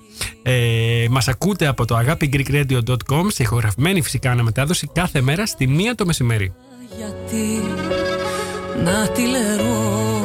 Ε, 0.44 1.06
μας 1.10 1.28
ακούτε 1.28 1.68
από 1.68 1.86
το 1.86 2.00
agapigreekradio.com 2.00 3.26
σε 3.28 3.44
ηχογραφημένη 3.44 4.02
φυσικά 4.02 4.32
αναμετάδοση 4.32 4.90
κάθε 4.94 5.22
μέρα 5.22 5.46
στη 5.46 5.68
μία 5.68 5.96
το 5.96 6.06
μεσημέρι. 6.06 6.54
γιατί 6.98 7.62
να 8.84 9.08
τη 9.08 9.22
λερώνει 9.22 10.17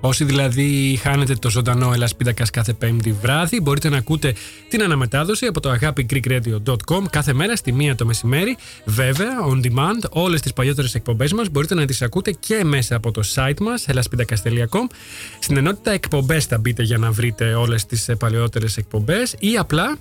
Όσοι 0.00 0.24
δηλαδή 0.24 0.98
χάνετε 1.02 1.34
το 1.34 1.50
ζωντανό 1.50 1.92
Ελλάς 1.92 2.16
Πίντακας 2.16 2.50
κάθε 2.50 2.72
πέμπτη 2.72 3.12
βράδυ, 3.12 3.60
μπορείτε 3.60 3.88
να 3.88 3.96
ακούτε 3.96 4.34
την 4.68 4.82
αναμετάδοση 4.82 5.46
από 5.46 5.60
το 5.60 5.78
agapigreekradio.com 5.80 7.02
κάθε 7.10 7.32
μέρα 7.32 7.56
στη 7.56 7.72
μία 7.72 7.94
το 7.94 8.06
μεσημέρι. 8.06 8.56
Βέβαια, 8.84 9.30
on 9.50 9.66
demand, 9.66 10.10
όλες 10.10 10.40
τις 10.40 10.52
παλιότερες 10.52 10.94
εκπομπές 10.94 11.32
μας 11.32 11.48
μπορείτε 11.48 11.74
να 11.74 11.84
τις 11.84 12.02
ακούτε 12.02 12.32
και 12.32 12.64
μέσα 12.64 12.96
από 12.96 13.10
το 13.10 13.22
site 13.34 13.60
μας, 13.60 13.86
ellaspindakas.com. 13.88 14.94
Στην 15.38 15.56
ενότητα 15.56 15.90
εκπομπές 15.90 16.44
θα 16.44 16.58
μπείτε 16.58 16.82
για 16.82 16.98
να 16.98 17.10
βρείτε 17.10 17.54
όλες 17.54 17.86
τις 17.86 18.08
ε, 18.08 18.14
παλαιότερες 18.14 18.76
εκπομπές 18.76 19.34
ή 19.38 19.56
απλά 19.56 19.98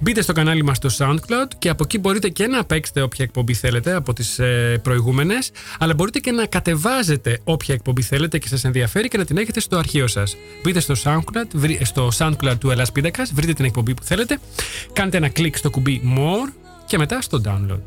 Μπείτε 0.00 0.22
στο 0.22 0.32
κανάλι 0.32 0.62
μας 0.64 0.76
στο 0.76 0.88
SoundCloud 0.98 1.48
και 1.58 1.68
από 1.68 1.84
εκεί 1.84 1.98
μπορείτε 1.98 2.28
και 2.28 2.46
να 2.46 2.64
παίξετε 2.64 3.02
όποια 3.02 3.24
εκπομπή 3.24 3.54
θέλετε 3.54 3.94
από 3.94 4.12
τις 4.12 4.38
ε, 4.38 4.80
προηγούμενες 4.82 5.50
αλλά 5.78 5.94
μπορείτε 5.94 6.18
και 6.18 6.30
να 6.30 6.46
κατεβάζετε 6.46 7.40
όποια 7.44 7.74
εκπομπή 7.74 8.02
θέλετε 8.02 8.38
και 8.38 8.48
σας 8.48 8.64
ενδιαφέρει 8.64 9.08
και 9.08 9.16
να 9.18 9.24
την 9.24 9.36
έχετε 9.38 9.60
στο 9.60 9.76
αρχείο 9.76 10.06
σας. 10.06 10.36
Μπείτε 10.62 10.80
στο 10.80 10.94
SoundCloud, 11.04 11.46
βρει- 11.54 11.84
στο 11.84 12.08
SoundCloud 12.18 12.56
του 12.58 12.70
Ελλάς 12.70 12.92
Πίντακας, 12.92 13.32
βρείτε 13.32 13.52
την 13.52 13.64
εκπομπή 13.64 13.94
που 13.94 14.02
θέλετε, 14.02 14.38
κάντε 14.92 15.16
ένα 15.16 15.28
κλικ 15.28 15.56
στο 15.56 15.70
κουμπί 15.70 16.02
More 16.16 16.52
και 16.86 16.98
μετά 16.98 17.20
στο 17.20 17.40
Download. 17.44 17.80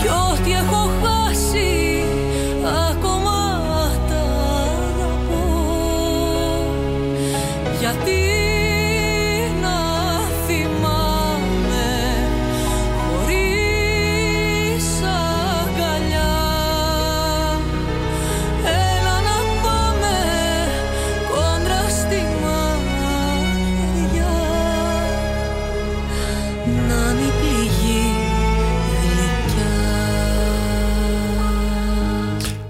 Κι 0.00 0.08
ό,τι 0.08 0.52
έχω 0.52 0.90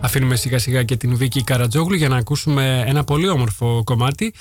Αφήνουμε 0.09 0.37
σιγά 0.37 0.59
σιγά 0.59 0.83
και 0.83 0.97
την 0.97 1.17
Βίκη 1.17 1.45
Καρατζόγλου 1.45 1.95
για 1.95 2.09
να 2.09 2.17
ακούσουμε 2.17 2.85
ένα 2.87 3.05
πολύ 3.05 3.29
όμορφο 3.29 3.83
κομμάτι. 3.85 4.35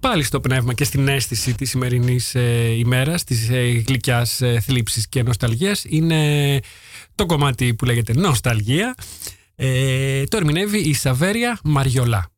Πάλι 0.00 0.22
στο 0.22 0.40
πνεύμα 0.40 0.74
και 0.74 0.84
στην 0.84 1.08
αίσθηση 1.08 1.54
της 1.54 1.70
σημερινής 1.70 2.34
ε, 2.34 2.74
ημέρας 2.76 3.24
της 3.24 3.48
ε, 3.48 3.82
γλυκιάς 3.86 4.40
ε, 4.40 4.60
θλίψης 4.60 5.08
και 5.08 5.22
νοσταλγίας. 5.22 5.84
Είναι 5.88 6.60
το 7.14 7.26
κομμάτι 7.26 7.74
που 7.74 7.84
λέγεται 7.84 8.12
Νοσταλγία 8.12 8.94
ε, 9.56 10.24
το 10.24 10.36
ερμηνεύει 10.36 10.78
η 10.78 10.94
Σαβέρια 10.94 11.58
Μαριολά 11.64 12.33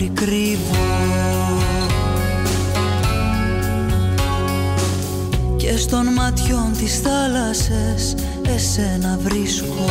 δάκρυ 0.00 0.10
κρύβω. 0.14 0.76
Και 5.56 5.76
στον 5.76 6.12
ματιών 6.12 6.72
τις 6.78 7.00
θάλασσες 7.00 8.14
εσένα 8.54 9.18
βρίσκω. 9.22 9.90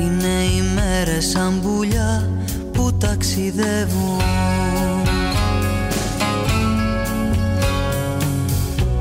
Είναι 0.00 0.42
οι 0.56 0.62
μέρες 0.74 1.26
σαν 1.26 1.60
πουλιά 1.60 2.30
που 2.72 2.92
ταξιδεύουν 2.92 4.20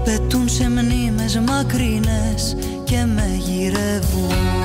Πετούν 0.03 0.49
σε 0.49 0.69
μνήμες 0.69 1.39
μακρινές 1.47 2.55
και 2.83 3.05
με 3.05 3.39
γυρεύουν 3.39 4.64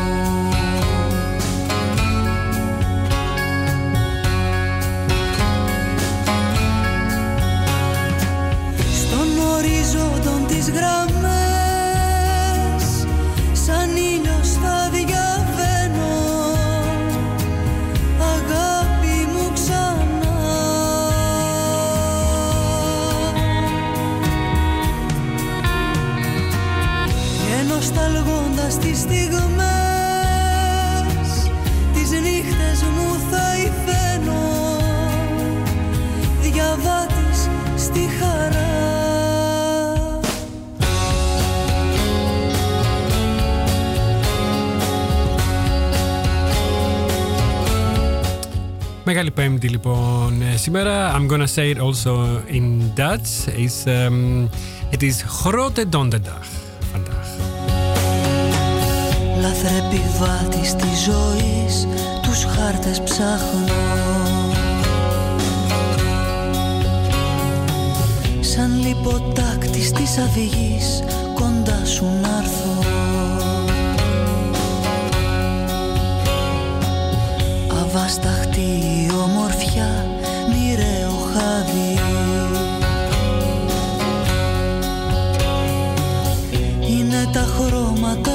Μεγάλη 49.13 49.31
Πέμπτη 49.31 49.69
λοιπόν 49.69 50.43
ε, 50.43 50.57
σήμερα. 50.57 51.17
I'm 51.17 51.33
gonna 51.33 51.47
say 51.55 51.75
it 51.75 51.79
also 51.79 52.43
in 52.57 52.93
Dutch. 52.97 53.49
It's, 53.49 53.87
um, 53.87 54.49
it 54.93 55.03
is 55.03 55.17
Grote 55.43 55.85
Donderdag 55.91 56.45
vandaag. 56.93 57.27
Λαθρεπιβάτης 59.41 60.75
της 60.75 61.01
ζωής 61.05 61.87
Τους 62.23 62.45
χάρτες 62.45 63.01
ψάχνω 63.01 63.75
Σαν 68.41 68.81
λιποτάκτης 68.87 69.93
της 69.93 70.19
αυγής 70.19 71.03
Κοντά 71.35 71.85
σου 71.85 72.05
να 72.05 72.39
έρθω 72.43 72.80
Αβάσταχτη 78.11 78.61
η 78.61 79.11
ομορφιά 79.25 80.07
Μοιραίο 80.49 81.11
χάδι. 81.33 81.99
Είναι 86.89 87.29
τα 87.33 87.41
χρώματα 87.41 88.30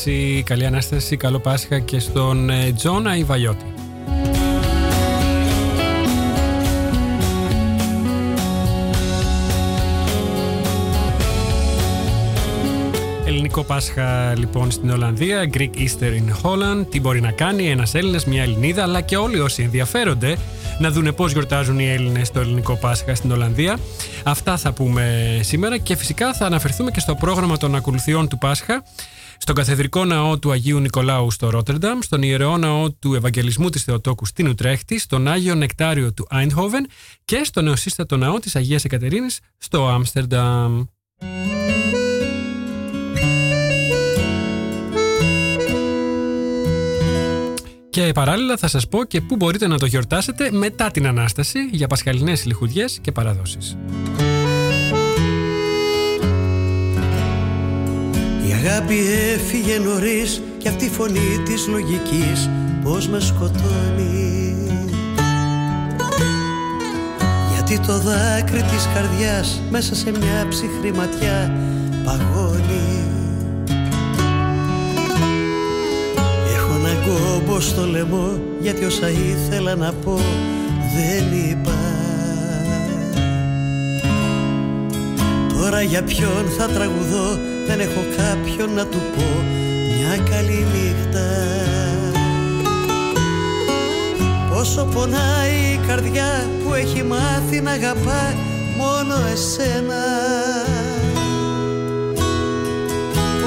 Ανάσταση, 0.00 0.42
καλή 0.46 0.66
Ανάσταση, 0.66 1.16
καλό 1.16 1.38
Πάσχα 1.38 1.78
και 1.78 1.98
στον 1.98 2.50
ε, 2.50 2.72
Τζόνα 2.72 3.16
Ιβαλιώτη. 3.16 3.64
Ελληνικό 13.26 13.64
Πάσχα 13.64 14.34
λοιπόν 14.38 14.70
στην 14.70 14.90
Ολλανδία, 14.90 15.50
Greek 15.54 15.70
Easter 15.76 16.02
in 16.02 16.42
Holland. 16.42 16.86
Τι 16.90 17.00
μπορεί 17.00 17.20
να 17.20 17.30
κάνει 17.30 17.70
ένας 17.70 17.94
Έλληνας, 17.94 18.24
μια 18.24 18.42
Ελληνίδα, 18.42 18.82
αλλά 18.82 19.00
και 19.00 19.16
όλοι 19.16 19.40
όσοι 19.40 19.62
ενδιαφέρονται 19.62 20.36
να 20.78 20.90
δούνε 20.90 21.12
πώς 21.12 21.32
γιορτάζουν 21.32 21.78
οι 21.78 21.88
Έλληνες 21.88 22.30
το 22.30 22.40
ελληνικό 22.40 22.76
Πάσχα 22.76 23.14
στην 23.14 23.32
Ολλανδία. 23.32 23.78
Αυτά 24.22 24.56
θα 24.56 24.72
πούμε 24.72 25.38
σήμερα 25.42 25.78
και 25.78 25.96
φυσικά 25.96 26.34
θα 26.34 26.46
αναφερθούμε 26.46 26.90
και 26.90 27.00
στο 27.00 27.14
πρόγραμμα 27.14 27.56
των 27.56 27.74
ακολουθιών 27.74 28.28
του 28.28 28.38
Πάσχα 28.38 28.82
στον 29.42 29.54
Καθεδρικό 29.54 30.04
Ναό 30.04 30.38
του 30.38 30.50
Αγίου 30.50 30.78
Νικολάου 30.78 31.30
στο 31.30 31.50
Ρότερνταμ, 31.50 31.98
στον 32.00 32.22
Ιερεό 32.22 32.56
Ναό 32.56 32.92
του 32.92 33.14
Ευαγγελισμού 33.14 33.68
της 33.70 33.82
Θεοτόκου 33.82 34.26
στην 34.26 34.46
Ουτρέχτη, 34.46 34.98
στον 34.98 35.28
Άγιο 35.28 35.54
Νεκτάριο 35.54 36.12
του 36.12 36.26
Άιντχόβεν 36.30 36.86
και 37.24 37.40
στο 37.44 37.62
νεοσύστατο 37.62 38.16
Ναό 38.16 38.38
της 38.38 38.56
Αγίας 38.56 38.84
Εκατερίνης 38.84 39.40
στο 39.58 39.88
Άμστερνταμ. 39.88 40.84
Και 47.90 48.12
παράλληλα 48.14 48.56
θα 48.56 48.68
σας 48.68 48.88
πω 48.88 49.04
και 49.04 49.20
πού 49.20 49.36
μπορείτε 49.36 49.66
να 49.66 49.78
το 49.78 49.86
γιορτάσετε 49.86 50.52
μετά 50.52 50.90
την 50.90 51.06
Ανάσταση 51.06 51.58
για 51.72 51.86
πασχαλινές 51.86 52.44
λιχουδιές 52.44 52.98
και 53.00 53.12
παραδόσεις. 53.12 53.76
Αγάπη 58.62 58.98
έφυγε 59.34 59.78
νωρίς 59.78 60.42
και 60.58 60.68
αυτή 60.68 60.84
η 60.84 60.88
φωνή 60.88 61.42
της 61.44 61.66
λογικής 61.66 62.50
πως 62.82 63.08
με 63.08 63.20
σκοτώνει. 63.20 64.54
Γιατί 67.52 67.86
το 67.86 67.98
δάκρυ 67.98 68.62
της 68.62 68.88
καρδιάς 68.94 69.62
μέσα 69.70 69.94
σε 69.94 70.10
μια 70.10 70.46
ψυχρή 70.48 70.92
ματιά 70.92 71.52
παγώνει. 72.04 73.04
Έχω 76.54 76.74
ένα 76.74 76.94
κόμπο 77.06 77.60
στο 77.60 77.86
λαιμό 77.86 78.40
γιατί 78.60 78.84
όσα 78.84 79.08
ήθελα 79.08 79.74
να 79.74 79.92
πω 79.92 80.20
δεν 80.96 81.50
είπα. 81.50 81.78
Τώρα 85.60 85.82
για 85.82 86.02
ποιον 86.02 86.44
θα 86.58 86.66
τραγουδώ 86.66 87.49
Δεν 87.66 87.80
έχω 87.80 88.04
κάποιον 88.16 88.74
να 88.74 88.86
του 88.86 88.98
πω 89.16 89.44
Μια 89.96 90.16
καλή 90.30 90.66
νύχτα. 90.72 91.28
Πόσο 94.50 94.84
πονάει 94.84 95.54
η 95.72 95.80
καρδιά 95.86 96.48
που 96.64 96.74
έχει 96.74 97.02
μάθει 97.02 97.60
να 97.60 97.70
αγαπά 97.70 98.34
μόνο 98.76 99.14
εσένα. 99.32 100.04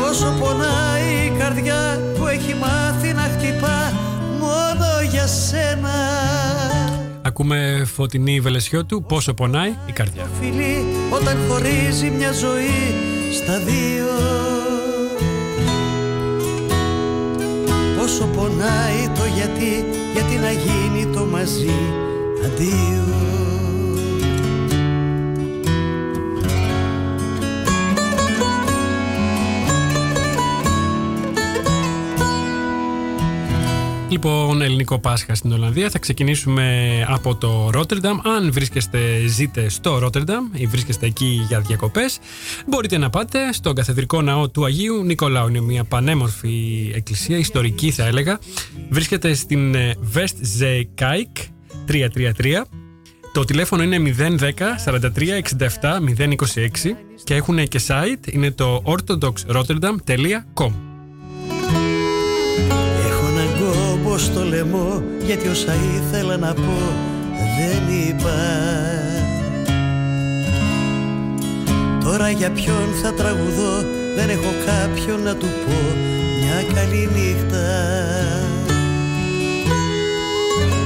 Πόσο 0.02 0.34
πονάει 0.40 1.26
η 1.26 1.38
καρδιά 1.40 2.02
που 2.18 2.28
έχει 2.28 2.56
μάθει 2.56 3.14
να 3.14 3.22
χτυπά 3.22 3.94
μόνο 4.40 4.86
για 5.12 5.28
σένα. 5.28 5.92
Ακούμε 7.22 7.84
φωτεινή 7.94 8.40
Βελεσιώτου, 8.40 9.04
πόσο 9.04 9.34
πονάει 9.34 9.74
η 9.86 9.92
καρδιά. 9.92 10.28
φιλί 10.40 10.86
όταν 11.10 11.38
χωρίζει 11.48 12.10
μια 12.10 12.32
ζωή 12.32 13.13
στα 13.34 13.60
δύο. 13.60 14.06
Πόσο 17.98 18.26
πονάει 18.26 19.10
το 19.16 19.26
γιατί, 19.36 19.86
γιατί 20.14 20.36
να 20.36 20.52
γίνει 20.52 21.06
το 21.06 21.26
μαζί 21.26 21.76
αντίο 22.46 23.33
Λοιπόν, 34.14 34.62
ελληνικό 34.62 35.00
Πάσχα 35.00 35.36
στην 35.36 35.52
Ολλανδία. 35.52 35.90
Θα 35.90 36.00
ξεκινήσουμε 36.00 37.06
από 37.10 37.36
το 37.36 37.70
Ρότερνταμ. 37.72 38.20
Αν 38.24 38.52
βρίσκεστε, 38.52 39.00
ζείτε 39.28 39.70
στο 39.70 39.98
Ρότερνταμ 39.98 40.46
ή 40.54 40.66
βρίσκεστε 40.66 41.06
εκεί 41.06 41.46
για 41.48 41.60
διακοπές, 41.60 42.20
μπορείτε 42.68 42.98
να 42.98 43.10
πάτε 43.10 43.54
στον 43.54 43.76
καθεδρικό 43.76 44.22
ναό 44.22 44.50
του 44.50 44.66
Αγίου 44.66 45.04
Νικολάου. 45.04 45.48
Είναι 45.48 45.62
μια 45.62 45.84
πανέμορφη 45.84 46.92
εκκλησία, 46.96 47.38
ιστορική 47.38 47.92
θα 47.92 48.06
έλεγα. 48.06 48.40
Βρίσκεται 48.90 49.34
στην 49.34 49.76
ε, 49.76 49.96
Westzeekijk 50.16 51.46
333. 51.88 52.62
Το 53.34 53.44
τηλέφωνο 53.44 53.84
είναι 53.84 54.16
010 54.18 54.36
43 54.86 54.92
67 54.92 55.00
026 56.18 56.36
και 57.24 57.36
έχουν 57.36 57.68
και 57.68 57.82
site, 57.88 58.34
είναι 58.34 58.52
το 58.52 58.84
orthodoxrotterdam.com. 58.86 60.93
στο 64.24 64.44
λαιμό 64.44 65.04
γιατί 65.26 65.48
όσα 65.48 65.74
ήθελα 65.74 66.38
να 66.38 66.54
πω 66.54 66.78
δεν 67.58 67.98
είπα. 68.08 68.40
Τώρα 72.04 72.30
για 72.30 72.52
ποιον 72.52 72.88
θα 73.02 73.14
τραγουδώ 73.14 73.86
δεν 74.16 74.30
έχω 74.30 74.52
κάποιον 74.66 75.22
να 75.22 75.36
του 75.36 75.46
πω 75.66 75.98
μια 76.40 76.74
καλή 76.74 77.10
νύχτα. 77.16 77.68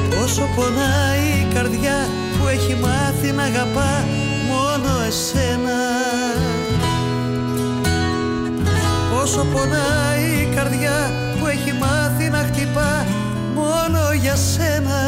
Πόσο 0.09 0.49
πονάει 0.55 1.27
η 1.41 1.53
καρδιά 1.53 2.07
που 2.39 2.47
έχει 2.47 2.75
μάθει 2.81 3.31
να 3.31 3.43
αγαπά 3.43 4.05
μόνο 4.49 5.01
εσένα. 5.07 5.79
Πόσο 9.13 9.45
πονάει 9.53 10.41
η 10.41 10.55
καρδιά 10.55 11.26
για 14.27 14.35
σένα. 14.35 14.99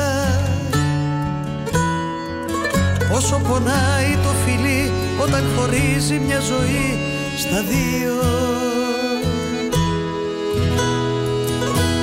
Πόσο 3.11 3.41
πονάει 3.49 4.11
το 4.23 4.31
φιλί 4.45 4.91
όταν 5.21 5.43
χωρίζει 5.55 6.19
μια 6.19 6.39
ζωή 6.39 6.99
στα 7.37 7.61
δύο. 7.61 8.15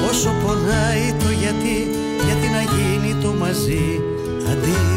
Πόσο 0.07 0.31
πονάει 0.45 1.15
το 1.19 1.31
γιατί, 1.31 1.77
γιατί 2.27 2.49
να 2.49 2.61
γίνει 2.61 3.23
το 3.23 3.35
μαζί 3.39 4.01
αντίο. 4.51 4.97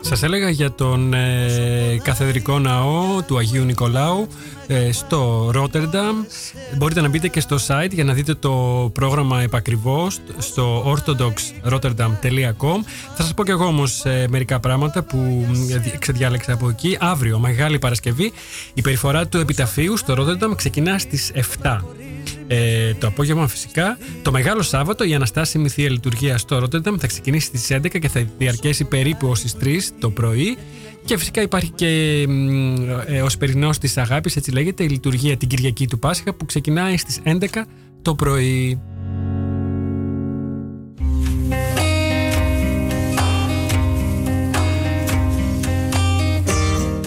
Σας 0.00 0.22
έλεγα 0.22 0.50
για 0.50 0.72
τον 0.72 1.14
ε, 1.14 2.00
καθεδρικό 2.02 2.58
ναό 2.58 3.22
του 3.26 3.38
Αγίου 3.38 3.64
Νικολάου 3.64 4.28
ε, 4.30 4.59
στο 4.92 5.50
Ρότερνταμ. 5.52 6.16
Μπορείτε 6.76 7.00
να 7.00 7.08
μπείτε 7.08 7.28
και 7.28 7.40
στο 7.40 7.56
site 7.66 7.90
για 7.90 8.04
να 8.04 8.12
δείτε 8.12 8.34
το 8.34 8.50
πρόγραμμα 8.94 9.42
επακριβώς 9.42 10.18
στο 10.38 10.94
orthodoxrotterdam.com 10.96 12.78
Θα 13.14 13.22
σας 13.22 13.34
πω 13.34 13.44
και 13.44 13.50
εγώ 13.50 13.64
όμως 13.64 14.04
ε, 14.04 14.26
μερικά 14.30 14.60
πράγματα 14.60 15.02
που 15.02 15.46
ε, 15.92 15.96
ξεδιάλεξα 15.98 16.52
από 16.52 16.68
εκεί. 16.68 16.96
Αύριο, 17.00 17.38
Μεγάλη 17.38 17.78
Παρασκευή, 17.78 18.32
η 18.74 18.80
περιφορά 18.80 19.26
του 19.26 19.38
επιταφείου 19.38 19.96
στο 19.96 20.14
Ρότερνταμ 20.14 20.54
ξεκινά 20.54 20.98
στις 20.98 21.32
7. 21.62 21.78
Ε, 22.46 22.94
το 22.94 23.06
απόγευμα 23.06 23.46
φυσικά. 23.46 23.98
Το 24.22 24.30
Μεγάλο 24.30 24.62
Σάββατο 24.62 25.04
η 25.04 25.14
Αναστάσιμη 25.14 25.68
Θεία 25.68 25.90
Λειτουργία 25.90 26.38
στο 26.38 26.58
Ρότερνταμ 26.58 26.96
θα 26.98 27.06
ξεκινήσει 27.06 27.46
στις 27.46 27.68
11 27.70 27.98
και 28.00 28.08
θα 28.08 28.26
διαρκέσει 28.38 28.84
περίπου 28.84 29.28
ως 29.28 29.40
τις 29.40 29.56
3 29.60 29.78
το 29.98 30.10
πρωί. 30.10 30.58
Και 31.04 31.18
φυσικά 31.18 31.42
υπάρχει 31.42 31.70
και 31.70 31.86
ε, 33.06 33.22
ως 33.22 33.36
περινός 33.36 33.78
της 33.78 33.96
αγάπης, 33.96 34.36
έτσι 34.36 34.50
λέγεται, 34.50 34.84
η 34.84 34.88
λειτουργία 34.88 35.36
την 35.36 35.48
Κυριακή 35.48 35.86
του 35.86 35.98
Πάσχα 35.98 36.34
που 36.34 36.44
ξεκινάει 36.44 36.96
στις 36.96 37.20
11 37.24 37.46
το 38.02 38.14
πρωί. 38.14 38.80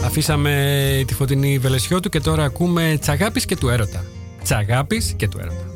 Αφήσαμε 0.04 1.04
τη 1.08 1.14
φωτεινή 1.14 1.58
Βελεσιώτου 1.58 2.10
και 2.10 2.20
τώρα 2.20 2.44
ακούμε 2.44 2.98
τσαγάπης 3.00 3.46
και 3.46 3.56
του 3.56 3.70
έρωτα. 3.70 4.06
Τσαγάπης 4.44 5.14
και 5.18 5.28
του 5.28 5.40
έρωτα. 5.40 5.73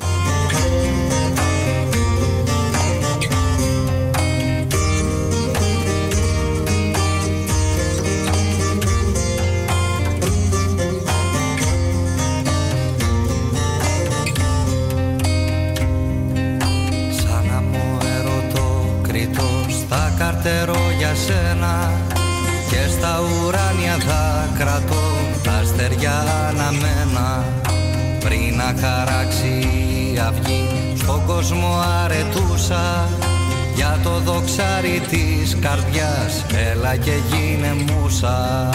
Το 34.58 34.64
δοξάρι 34.64 35.02
της 35.10 35.58
καρδιάς. 35.60 36.46
Έλα 36.72 36.96
και 36.96 37.12
γίνε 37.30 37.74
μουσα. 37.74 38.70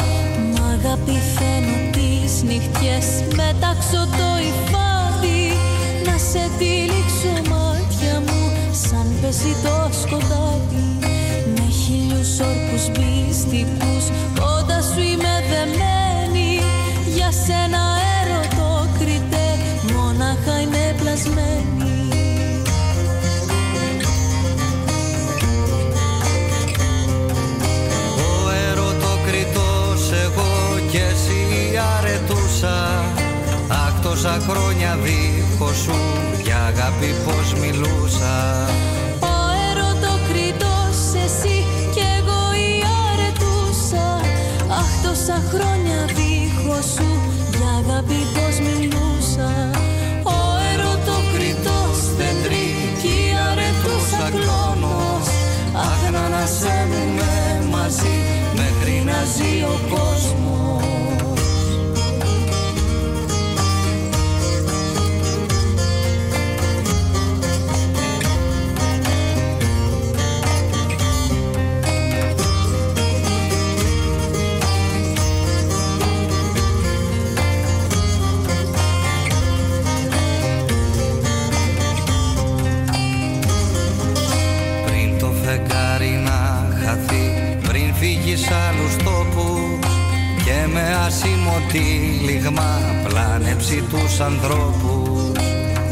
Μα 0.59 0.67
Αγάπη 0.67 1.19
φαίνω 1.35 1.91
τις 1.93 2.43
νυχτιές. 2.43 3.07
Μετάξω 3.37 4.03
το 4.19 4.31
υφάδι. 4.51 5.43
Να 6.07 6.19
σε 6.19 6.51
τυλίξω 6.59 7.35
μάτια 7.51 8.21
μου 8.27 8.53
Σαν 8.73 9.07
πέσει 9.21 9.55
το 9.63 9.89
σκοτάδι. 10.01 10.87
Με 11.55 11.67
χίλιους 11.71 12.39
όρκους 12.41 12.85
μυστικούς 12.99 14.05
Κοντά 14.41 14.83
σου 14.83 15.01
είμαι 15.01 15.35
δεμένη. 15.51 16.61
Για 17.15 17.31
σένα 17.47 17.92
σου 35.83 35.95
για 36.43 36.57
αγάπη 36.57 37.11
πως 37.25 37.55
μιλούσα. 37.61 38.35
Ο 39.21 39.37
ερωτοκριτός 39.71 40.99
εσύ 41.25 41.57
κι 41.95 42.05
εγώ 42.19 42.43
η 42.69 42.73
αρετούσα 43.09 44.07
Αχ 44.81 44.91
τόσα 45.03 45.39
χρόνια 45.51 45.99
δίχως 46.17 46.85
σου 46.95 47.09
για 47.57 47.71
αγάπη 47.83 48.21
τύλιγμα 91.73 92.81
Πλάνεψει 93.09 93.85
τους 93.91 94.21
ανθρώπους. 94.21 95.41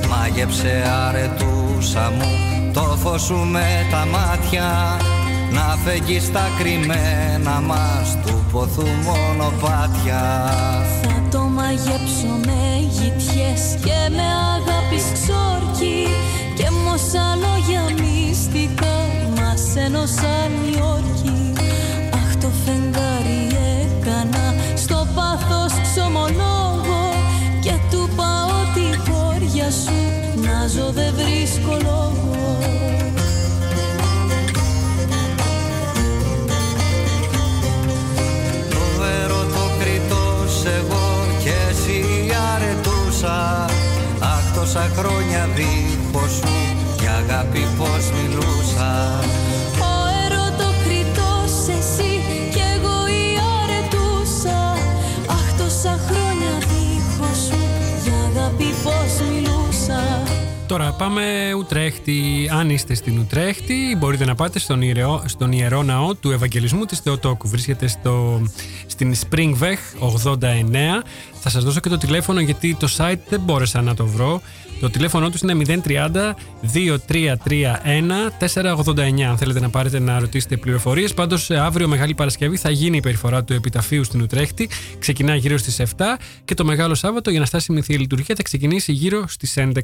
Μάγεψε 0.09 0.83
αρετούσα 1.09 2.13
μου 2.17 2.71
Το 2.73 2.81
φως 2.81 3.23
σου 3.23 3.37
με 3.37 3.87
τα 3.91 4.07
μάτια. 4.07 4.97
Να 5.53 5.77
φεγγείς 5.85 6.25
στα 6.25 6.49
κρυμμένα 6.59 7.61
μας 7.67 8.19
Του 8.27 8.45
ποθού 8.53 8.87
μονοπάτια 9.05 10.51
Θα 11.03 11.23
το 11.31 11.39
μαγέψω 11.39 12.33
με 12.45 12.89
γητιές 12.91 13.79
και 13.85 14.11
με 14.11 14.27
αγάπης 14.55 15.05
ξόρκι 15.13 16.07
και 16.57 16.71
μόσα 16.85 17.37
λόγια 17.41 17.83
μυστικά 18.01 18.97
μας 19.37 19.77
ένωσαν 19.77 20.51
οι 20.67 20.83
όρκοι. 20.83 21.53
Αχ 22.15 22.37
το 22.37 22.49
φεγγάρι 22.65 22.81
έκανα 22.81 23.50
στο 23.50 23.50
πάθος 25.15 25.73
ξομολόγο 25.83 27.03
και 27.61 27.75
του 27.91 28.09
πάω 28.17 28.59
τη 28.75 29.11
χώρια 29.11 29.71
σου 29.71 29.99
να 30.43 30.67
ζω 30.67 30.91
δεν 30.93 31.15
βρίσκω 31.15 31.77
λόγο. 31.83 32.59
Το 38.71 39.05
ερωτοκριτός 39.23 40.65
εγώ 40.79 41.27
και 41.43 41.55
εσύ 41.71 42.05
αρετούσα. 42.55 43.65
Αχ 44.21 44.55
τόσα 44.55 44.91
χρόνια 44.97 45.49
δίχως 45.55 46.31
σου 46.31 46.53
για 47.01 47.13
αγάπη 47.13 47.67
πως 47.79 48.11
μιλούσα 48.17 49.21
Τώρα 60.91 61.03
πάμε 61.03 61.53
Ουτρέχτη. 61.59 62.49
Αν 62.53 62.71
είστε 62.71 62.95
στην 62.95 63.19
Ουτρέχτη, 63.19 63.97
μπορείτε 63.99 64.25
να 64.25 64.35
πάτε 64.35 64.59
στον 64.59 64.83
ιερό, 64.83 65.23
στον 65.27 65.53
ιερό 65.53 65.83
ναό 65.83 66.15
του 66.15 66.31
Ευαγγελισμού 66.31 66.85
της 66.85 66.99
Θεοτόκου. 66.99 67.49
Βρίσκεται 67.49 67.87
στο, 67.87 68.43
στην 68.87 69.15
Springweg 69.15 69.77
89. 70.25 70.37
Θα 71.41 71.49
σας 71.51 71.65
δώσω 71.65 71.81
και 71.81 71.89
το 71.89 71.99
τηλέφωνο 71.99 72.41
γιατί 72.41 72.75
το 72.75 72.89
site 72.97 73.19
δεν 73.29 73.41
μπόρεσα 73.41 73.83
να 73.83 73.95
το 73.95 74.07
βρω. 74.07 74.41
Το 74.81 74.91
τηλέφωνο 74.91 75.31
τους 75.31 75.41
είναι 75.41 75.81
030 75.85 76.35
2331 76.75 76.95
489. 78.39 79.21
Αν 79.21 79.37
θέλετε 79.39 79.61
να 79.61 79.71
πάρετε 79.71 79.99
να 79.99 80.19
ρωτήσετε 80.19 80.57
πληροφορίες. 80.57 81.15
Πάντως 81.15 81.51
αύριο 81.51 81.89
Μεγάλη 81.89 82.15
Παρασκευή 82.15 82.57
θα 82.57 82.71
γίνει 82.71 82.97
η 82.97 83.01
περιφορά 83.01 83.45
του 83.45 83.53
Επιταφείου 83.53 84.05
στην 84.05 84.21
Ουτρέχτη. 84.21 84.69
Ξεκινά 84.99 85.35
γύρω 85.35 85.59
στις 85.59 85.81
7 85.81 85.85
και 86.45 86.55
το 86.55 86.65
Μεγάλο 86.65 86.95
Σάββατο 86.95 87.31
για 87.31 87.41
να 87.41 87.47
στάσει 87.47 87.73
η 87.73 87.83
Θεία 87.83 87.99
Λειτουργία 87.99 88.35
θα 88.35 88.43
ξεκινήσει 88.43 88.93
γύρω 88.93 89.29
στις 89.29 89.55
11 89.57 89.83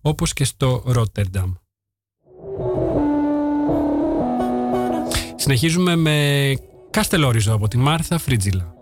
όπως 0.00 0.32
και 0.32 0.44
στο 0.44 0.82
Ρότερνταμ. 0.86 1.52
Συνεχίζουμε 5.36 5.96
με 5.96 6.54
Καστελόριζο 6.90 7.54
από 7.54 7.68
τη 7.68 7.76
Μάρθα 7.76 8.18
Φρίτζιλα. 8.18 8.75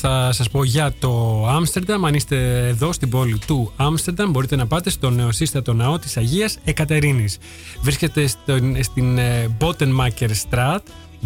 Θα 0.00 0.32
σας 0.32 0.50
πω 0.50 0.64
για 0.64 0.94
το 0.98 1.44
Άμστερνταμ. 1.48 2.06
Αν 2.06 2.14
είστε 2.14 2.66
εδώ 2.68 2.92
στην 2.92 3.08
πόλη 3.08 3.38
του 3.46 3.72
Άμστερνταμ, 3.76 4.30
μπορείτε 4.30 4.56
να 4.56 4.66
πάτε 4.66 4.90
στο 4.90 5.10
νεοσύστατο 5.10 5.72
ναό 5.72 5.98
της 5.98 6.16
Αγίας 6.16 6.58
Εκατερίνης. 6.64 7.38
Βρίσκεται 7.80 8.26
στον- 8.26 8.82
στην 8.82 9.18
ε, 9.18 9.56
Bottenmaker 9.60 10.30
Straat 10.50 10.78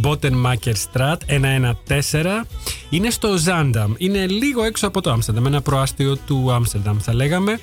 Bottenmaker 0.02 0.72
Strat 0.92 1.16
114. 1.26 2.44
Είναι 2.90 3.10
στο 3.10 3.28
Zandam. 3.46 3.88
Είναι 3.96 4.26
λίγο 4.26 4.62
έξω 4.64 4.86
από 4.86 5.00
το 5.00 5.10
Άμστερνταμ. 5.10 5.46
Ένα 5.46 5.60
προάστιο 5.62 6.16
του 6.16 6.52
Άμστερνταμ 6.52 6.98
θα 6.98 7.14
λέγαμε. 7.14 7.60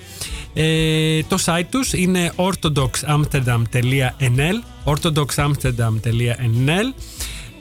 Ε, 0.54 1.24
το 1.24 1.38
site 1.46 1.66
τους 1.70 1.94
είναι 1.94 2.32
orthodoxamsterdam.nl 2.36 4.56
orthodoxamsterdam.nl 4.86 6.94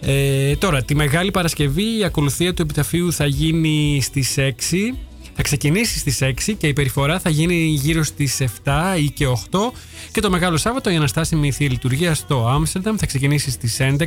ε, 0.03 0.57
τώρα, 0.57 0.82
τη 0.82 0.94
Μεγάλη 0.94 1.30
Παρασκευή 1.30 1.98
η 1.98 2.05
ακολουθία 2.05 2.55
του 2.55 2.62
επιταφείου 2.62 3.12
θα 3.12 3.26
γίνει 3.26 4.01
στις 4.03 4.34
6. 4.38 4.51
Θα 5.34 5.42
ξεκινήσει 5.42 5.98
στις 5.98 6.18
6 6.22 6.55
και 6.59 6.66
η 6.66 6.72
περιφορά 6.72 7.18
θα 7.18 7.30
γίνει 7.30 7.55
γύρω 7.55 8.03
στις 8.03 8.42
7 8.64 8.98
ή 8.98 9.11
και 9.11 9.26
8 9.26 9.59
και 10.12 10.20
το 10.20 10.30
Μεγάλο 10.30 10.57
Σάββατο 10.57 10.90
η 10.90 10.96
Αναστάσιμη 10.96 11.53
Θεία 11.53 11.68
Λειτουργία 11.70 12.14
στο 12.14 12.48
Άμστερνταμ 12.48 12.96
θα 12.96 13.07
ξεκινήσει 13.07 13.51
στις 13.51 13.76
11. 13.80 14.05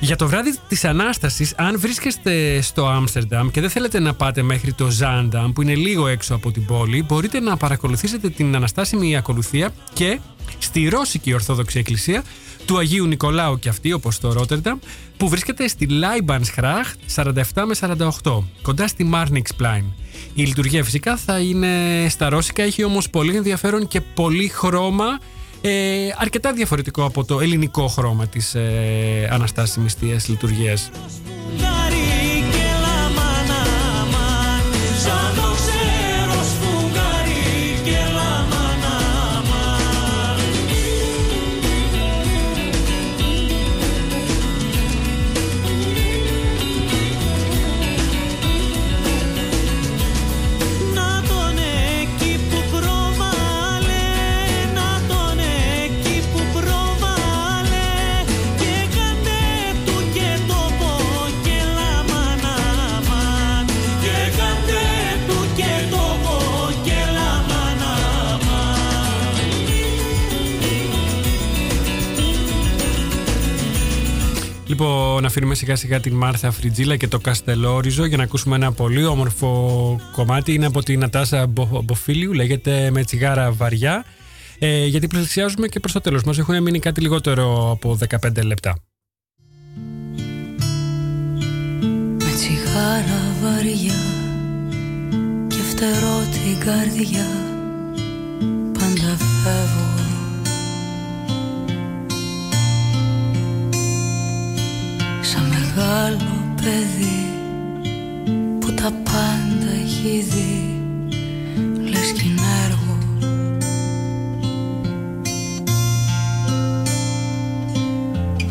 Για 0.00 0.16
το 0.16 0.28
βράδυ 0.28 0.54
της 0.68 0.84
Ανάστασης, 0.84 1.54
αν 1.56 1.80
βρίσκεστε 1.80 2.60
στο 2.60 2.86
Άμστερνταμ 2.86 3.48
και 3.48 3.60
δεν 3.60 3.70
θέλετε 3.70 3.98
να 3.98 4.14
πάτε 4.14 4.42
μέχρι 4.42 4.72
το 4.72 4.90
Ζάνταμ 4.90 5.52
που 5.52 5.62
είναι 5.62 5.74
λίγο 5.74 6.06
έξω 6.06 6.34
από 6.34 6.50
την 6.50 6.64
πόλη, 6.64 7.02
μπορείτε 7.02 7.40
να 7.40 7.56
παρακολουθήσετε 7.56 8.28
την 8.28 8.54
Αναστάσιμη 8.54 9.16
Ακολουθία 9.16 9.70
και 9.92 10.18
στη 10.58 10.88
Ρώσικη 10.88 11.32
Ορθόδοξη 11.32 11.78
Εκκλησία 11.78 12.22
του 12.66 12.78
Αγίου 12.78 13.06
Νικολάου 13.06 13.58
και 13.58 13.68
αυτή 13.68 13.92
όπως 13.92 14.20
το 14.20 14.32
Ρότερνταμ 14.32 14.78
που 15.16 15.28
βρίσκεται 15.28 15.68
στη 15.68 15.86
Λάιμπανσχράχ 15.86 16.94
47 17.14 17.32
με 17.54 17.98
48 18.22 18.42
κοντά 18.62 18.88
στη 18.88 19.04
Μάρνιξπλάιν. 19.04 19.84
Η 20.34 20.42
λειτουργία 20.42 20.84
φυσικά 20.84 21.16
θα 21.16 21.38
είναι 21.38 22.06
στα 22.08 22.28
ρώσικα, 22.28 22.62
έχει 22.62 22.84
όμως 22.84 23.10
πολύ 23.10 23.36
ενδιαφέρον 23.36 23.88
και 23.88 24.00
πολύ 24.00 24.48
χρώμα 24.48 25.18
ε, 25.60 26.08
αρκετά 26.16 26.52
διαφορετικό 26.52 27.04
από 27.04 27.24
το 27.24 27.40
ελληνικό 27.40 27.86
χρώμα 27.88 28.26
της 28.26 28.54
ε, 28.54 29.28
Αναστάσιμης 29.30 29.94
Θείας 29.94 30.28
Λειτουργίας. 30.28 30.90
Αφήνουμε 75.28 75.54
σιγά 75.54 75.76
σιγά 75.76 76.00
την 76.00 76.14
Μάρθα 76.14 76.50
Φριτζίλα 76.50 76.96
και 76.96 77.08
το 77.08 77.18
Καστελόριζο 77.18 78.04
για 78.04 78.16
να 78.16 78.22
ακούσουμε 78.22 78.56
ένα 78.56 78.72
πολύ 78.72 79.04
όμορφο 79.04 80.00
κομμάτι. 80.12 80.52
Είναι 80.54 80.66
από 80.66 80.82
την 80.82 80.98
Νατάσα 81.00 81.46
Μπο- 81.46 81.82
Μποφίλιου, 81.84 82.32
λέγεται 82.32 82.90
με 82.90 83.04
τσιγάρα 83.04 83.52
βαριά. 83.52 84.04
Ε, 84.58 84.86
γιατί 84.86 85.06
πλησιάζουμε 85.06 85.66
και 85.68 85.80
προς 85.80 85.92
το 85.92 86.00
τέλος 86.00 86.22
μας. 86.24 86.38
Έχουν 86.38 86.62
μείνει 86.62 86.78
κάτι 86.78 87.00
λιγότερο 87.00 87.70
από 87.70 87.94
15 87.94 88.42
λεπτά. 88.42 88.76
Με 92.18 92.32
τσιγάρα 92.36 93.22
βαριά 93.42 94.00
και 95.48 95.56
φτερώ 95.70 96.18
την 96.32 96.64
καρδιά 96.64 97.26
μεγάλο 105.78 106.54
παιδί 106.62 107.26
που 108.60 108.72
τα 108.72 108.92
πάντα 109.04 109.70
έχει 109.84 110.24
δει 110.30 110.80
λες 111.90 112.12
κι 112.12 112.26
είναι 112.26 112.40
έργο. 112.64 112.98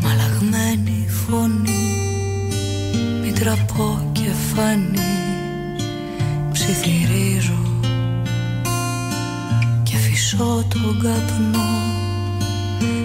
Μαλαγμένη 0.02 1.08
φωνή 1.08 1.86
μην 3.22 3.34
τραπώ 3.34 4.10
και 4.12 4.30
φανεί 4.54 4.98
Ψιθυρίζω 6.52 7.80
Και 9.82 9.96
φυσώ 9.96 10.64
τον 10.68 11.00
καπνό 11.02 11.68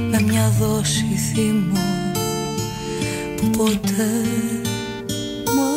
Με 0.10 0.22
μια 0.22 0.54
δόση 0.60 1.06
θυμό 1.34 2.03
Που 2.03 2.03
ποτέ 3.52 4.12
Μα 5.56 5.70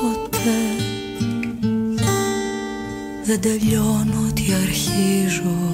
ποτέ. 0.00 0.60
Δεν 3.24 3.40
τελειώνω 3.40 4.32
τι 4.34 4.52
αρχίζω 4.62 5.70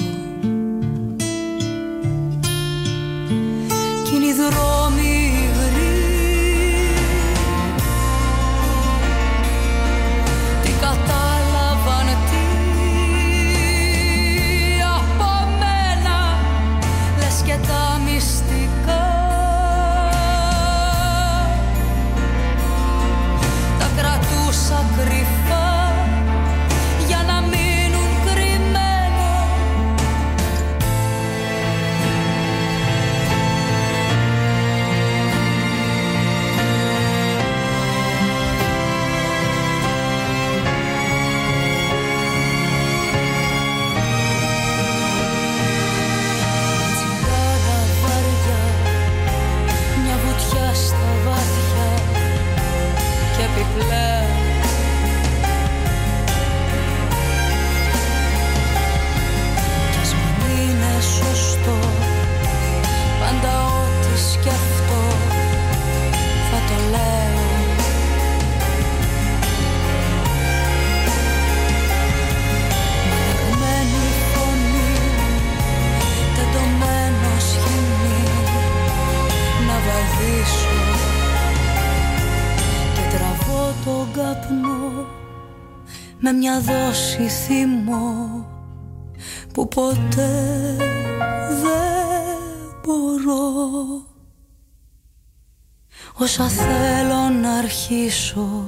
όσα 96.41 96.49
θέλω 96.49 97.29
να 97.43 97.53
αρχίσω 97.53 98.65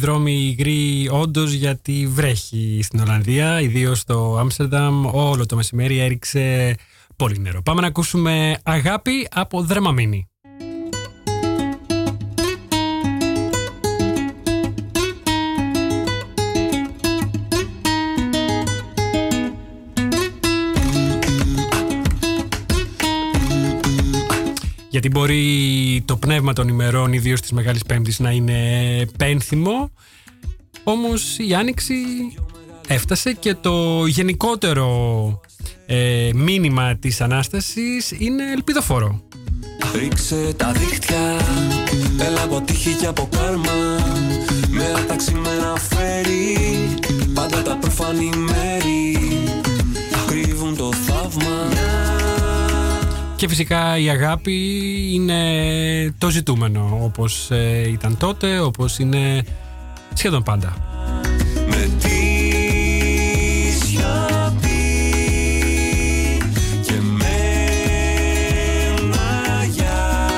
δρόμοι 0.00 0.32
υγροί 0.32 1.08
όντως 1.12 1.52
γιατί 1.52 2.06
βρέχει 2.06 2.80
στην 2.82 3.00
Ολλανδία, 3.00 3.60
ιδίως 3.60 3.98
στο 3.98 4.36
Άμστερνταμ. 4.40 5.06
Όλο 5.06 5.46
το 5.46 5.56
μεσημέρι 5.56 5.98
έριξε 5.98 6.74
πολύ 7.16 7.38
νερό. 7.38 7.62
Πάμε 7.62 7.80
να 7.80 7.86
ακούσουμε 7.86 8.58
αγάπη 8.62 9.28
από 9.30 9.62
Δρεμαμίνη. 9.62 10.29
Γιατί 25.02 25.18
μπορεί 25.18 26.02
το 26.04 26.16
πνεύμα 26.16 26.52
των 26.52 26.68
ημερών, 26.68 27.12
ιδίως 27.12 27.40
της 27.40 27.52
Μεγάλης 27.52 27.82
Πέμπτης, 27.82 28.18
να 28.18 28.30
είναι 28.30 28.58
πένθυμο. 29.18 29.90
Όμως 30.84 31.38
η 31.38 31.54
άνοιξη 31.54 31.94
έφτασε 32.86 33.32
και 33.32 33.54
το 33.54 34.06
γενικότερο 34.06 35.40
ε, 35.86 36.30
μήνυμα 36.34 36.96
της 36.96 37.20
Ανάστασης 37.20 38.10
είναι 38.18 38.50
ελπιδοφόρο. 38.52 39.22
Ρίξε 39.94 40.54
τα 40.56 40.72
δίχτυα 40.72 41.36
Έλα 42.20 42.42
από 42.42 42.60
τύχη 42.60 42.94
και 42.94 43.06
από 43.06 43.28
κάρμα 43.36 43.72
Μέρα 44.70 45.04
τα 45.04 45.16
ξημέρα 45.16 45.74
φέρει 45.76 46.58
Πάντα 47.34 47.62
τα 47.62 47.76
προφανή 47.76 48.30
Και 53.40 53.48
φυσικά 53.48 53.98
η 53.98 54.10
αγάπη 54.10 54.54
είναι 55.12 55.40
το 56.18 56.30
ζητούμενο 56.30 56.98
όπως 57.02 57.50
ε, 57.50 57.88
ήταν 57.88 58.16
τότε, 58.16 58.58
όπως 58.58 58.98
είναι 58.98 59.44
σχεδόν 60.12 60.42
πάντα. 60.42 60.76
Με 61.68 61.90
τη 61.98 62.08
σιωπή 63.86 64.68
Και 66.82 66.92
με 67.02 67.38
μαγιά 69.08 70.30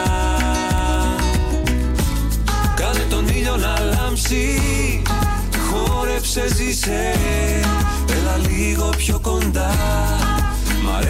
Κάνε 2.74 3.05
τον 3.11 3.28
ήλιο 3.28 3.57
να 3.57 3.80
λάμψει 3.80 4.61
Χόρεψε 5.70 6.55
ζήσε. 6.55 7.14
Έλα 8.11 8.36
λίγο 8.48 8.88
πιο 8.96 9.18
κοντά. 9.22 9.70
Μ' 10.18 10.21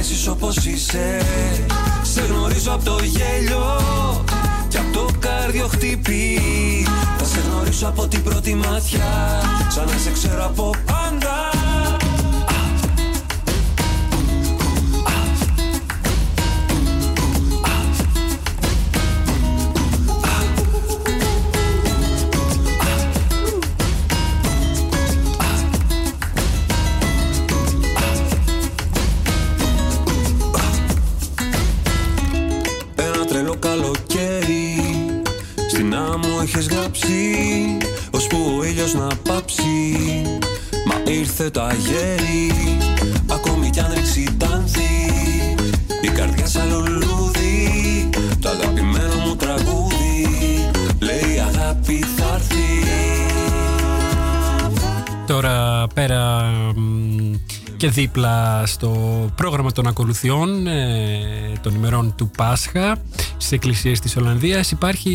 αρέσεις 0.02 0.26
όπως 0.26 0.56
είσαι. 0.56 1.18
Σε 2.02 2.20
γνωρίζω 2.20 2.72
από 2.72 2.84
το 2.84 2.98
γέλιο 3.04 3.80
Και 4.68 4.78
από 4.78 4.92
το 4.92 5.08
κάρδιο 5.18 5.66
χτυπεί 5.66 6.38
Θα 7.18 7.24
σε 7.24 7.40
γνωρίσω 7.50 7.86
από 7.86 8.06
την 8.06 8.22
πρώτη 8.22 8.54
ματιά. 8.54 9.42
Σαν 9.68 9.84
να 9.86 9.98
σε 9.98 10.10
ξέρω 10.10 10.44
από 10.44 10.70
πάντα 10.86 11.61
Μα 41.42 41.48
ήρθε 41.48 41.60
το 41.60 41.66
αγέρι 41.66 42.52
Ακόμη 43.30 43.70
κι 43.70 43.80
αν 43.80 43.92
ρίξει 43.94 44.36
τάνθη 44.38 45.12
Η 46.02 46.08
καρδιά 46.08 46.46
σαν 46.46 46.68
λουλούδι 46.68 48.08
Το 48.40 48.48
αγαπημένο 48.48 49.14
μου 49.26 49.36
τραγούδι 49.36 50.26
Λέει 50.98 51.38
αγάπη 51.38 52.04
θα 52.16 52.34
έρθει 52.34 52.84
Τώρα 55.26 55.86
πέρα 55.94 56.42
μ, 56.76 57.34
και 57.76 57.88
δίπλα 57.88 58.62
στο 58.66 58.90
πρόγραμμα 59.34 59.72
των 59.72 59.86
ακολουθιών 59.86 60.66
ε, 60.66 61.52
των 61.60 61.74
ημερών 61.74 62.14
του 62.16 62.30
Πάσχα 62.36 62.96
στις 63.36 63.52
εκκλησίες 63.52 64.00
της 64.00 64.16
Ολλανδίας 64.16 64.70
υπάρχει 64.70 65.12